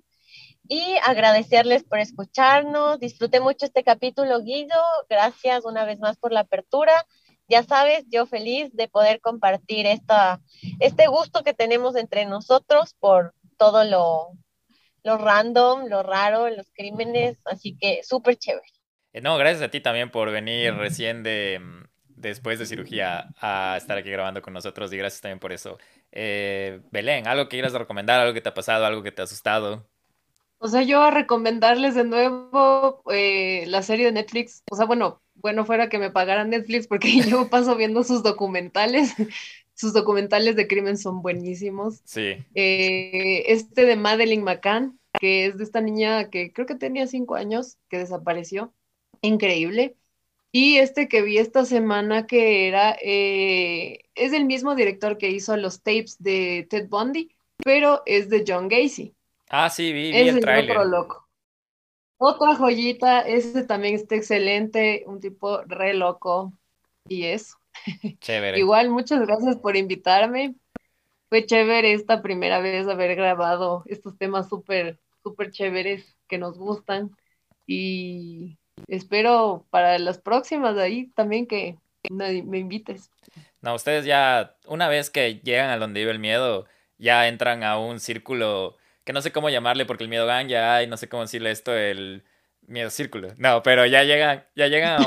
[0.70, 3.02] Y agradecerles por escucharnos.
[3.02, 4.82] Disfruté mucho este capítulo, Guido.
[5.10, 7.06] Gracias una vez más por la apertura
[7.54, 10.42] ya sabes, yo feliz de poder compartir esta,
[10.80, 14.32] este gusto que tenemos entre nosotros por todo lo,
[15.04, 18.66] lo random, lo raro, los crímenes, así que súper chévere.
[19.14, 21.62] Eh, no, gracias a ti también por venir recién de
[22.08, 25.78] después de cirugía a estar aquí grabando con nosotros y gracias también por eso.
[26.12, 29.26] Eh, Belén, algo que quieras recomendar, algo que te ha pasado, algo que te ha
[29.26, 29.88] asustado.
[30.64, 35.22] O sea, yo a recomendarles de nuevo eh, la serie de Netflix, o sea, bueno,
[35.36, 39.14] bueno fuera que me pagaran Netflix porque yo paso viendo sus documentales.
[39.74, 42.00] sus documentales de crimen son buenísimos.
[42.06, 42.38] Sí.
[42.56, 47.36] Eh, este de Madeline McCann, que es de esta niña que creo que tenía cinco
[47.36, 48.74] años, que desapareció.
[49.22, 49.98] Increíble.
[50.54, 55.58] Y este que vi esta semana que era, eh, es el mismo director que hizo
[55.58, 59.14] los tapes de Ted Bundy, pero es de John Gacy.
[59.56, 60.76] Ah, sí, vi, vi el tráiler.
[60.88, 61.28] loco.
[62.18, 66.54] Otra joyita, ese también está excelente, un tipo re loco.
[67.08, 67.58] Y eso.
[68.20, 68.58] Chévere.
[68.58, 70.56] Igual, muchas gracias por invitarme.
[71.30, 77.12] Fue chévere esta primera vez haber grabado estos temas súper, súper chéveres que nos gustan.
[77.68, 81.78] Y espero para las próximas de ahí también que
[82.10, 83.12] me invites.
[83.62, 86.66] No, ustedes ya, una vez que llegan a donde vive el miedo,
[86.98, 90.76] ya entran a un círculo que no sé cómo llamarle porque el miedo gang ya
[90.76, 92.24] hay, no sé cómo decirle esto, el
[92.68, 93.34] miedo círculo.
[93.38, 95.02] No, pero ya llegan, ya llegan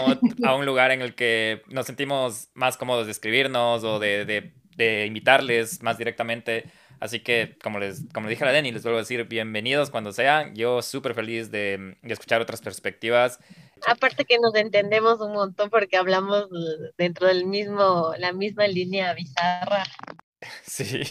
[0.45, 4.53] a, un lugar en el que nos sentimos más cómodos de escribirnos o de, de,
[4.77, 6.65] de invitarles más directamente.
[6.99, 10.13] Así que, como les como dije a la Denny, les vuelvo a decir bienvenidos cuando
[10.13, 10.55] sean.
[10.55, 13.39] Yo súper feliz de, de, escuchar otras perspectivas.
[13.87, 16.49] Aparte que nos entendemos un montón porque hablamos
[16.97, 19.85] dentro del mismo, la misma línea bizarra.
[20.67, 21.03] Sí,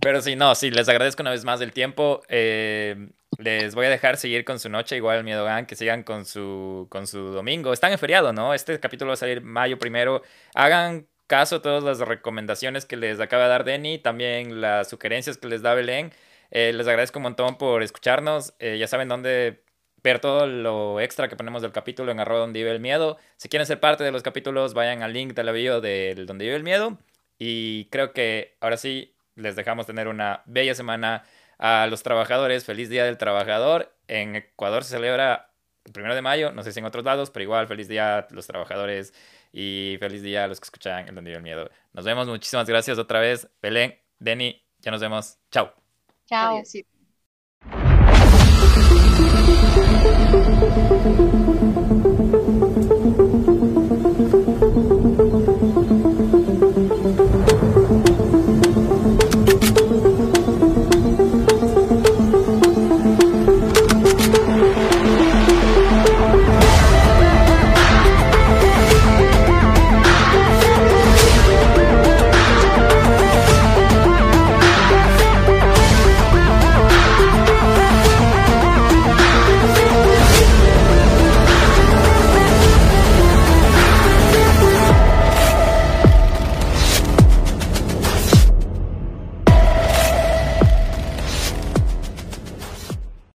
[0.00, 2.22] pero sí, no, sí, les agradezco una vez más el tiempo.
[2.28, 3.08] Eh,
[3.38, 6.24] les voy a dejar seguir con su noche, igual el Miedo Gang, que sigan con
[6.26, 7.72] su, con su domingo.
[7.72, 8.54] Están en feriado, ¿no?
[8.54, 10.22] Este capítulo va a salir mayo primero.
[10.54, 15.38] Hagan caso a todas las recomendaciones que les acaba de dar Denny, también las sugerencias
[15.38, 16.12] que les da Belén.
[16.50, 18.54] Eh, les agradezco un montón por escucharnos.
[18.58, 19.62] Eh, ya saben dónde
[20.02, 23.18] ver todo lo extra que ponemos del capítulo en arroba donde vive el miedo.
[23.36, 26.44] Si quieren ser parte de los capítulos, vayan al link de la bio del donde
[26.46, 26.98] vive el miedo.
[27.40, 31.24] Y creo que ahora sí les dejamos tener una bella semana
[31.58, 32.66] a los trabajadores.
[32.66, 33.96] Feliz Día del Trabajador.
[34.08, 35.50] En Ecuador se celebra
[35.86, 38.28] el primero de mayo, no sé si en otros lados, pero igual feliz día a
[38.30, 39.14] los trabajadores
[39.52, 41.70] y feliz día a los que escuchan El Donde el Miedo.
[41.94, 43.48] Nos vemos, muchísimas gracias otra vez.
[43.62, 45.38] Belén, Denny, ya nos vemos.
[45.50, 45.72] Chao.
[46.26, 46.62] Chao.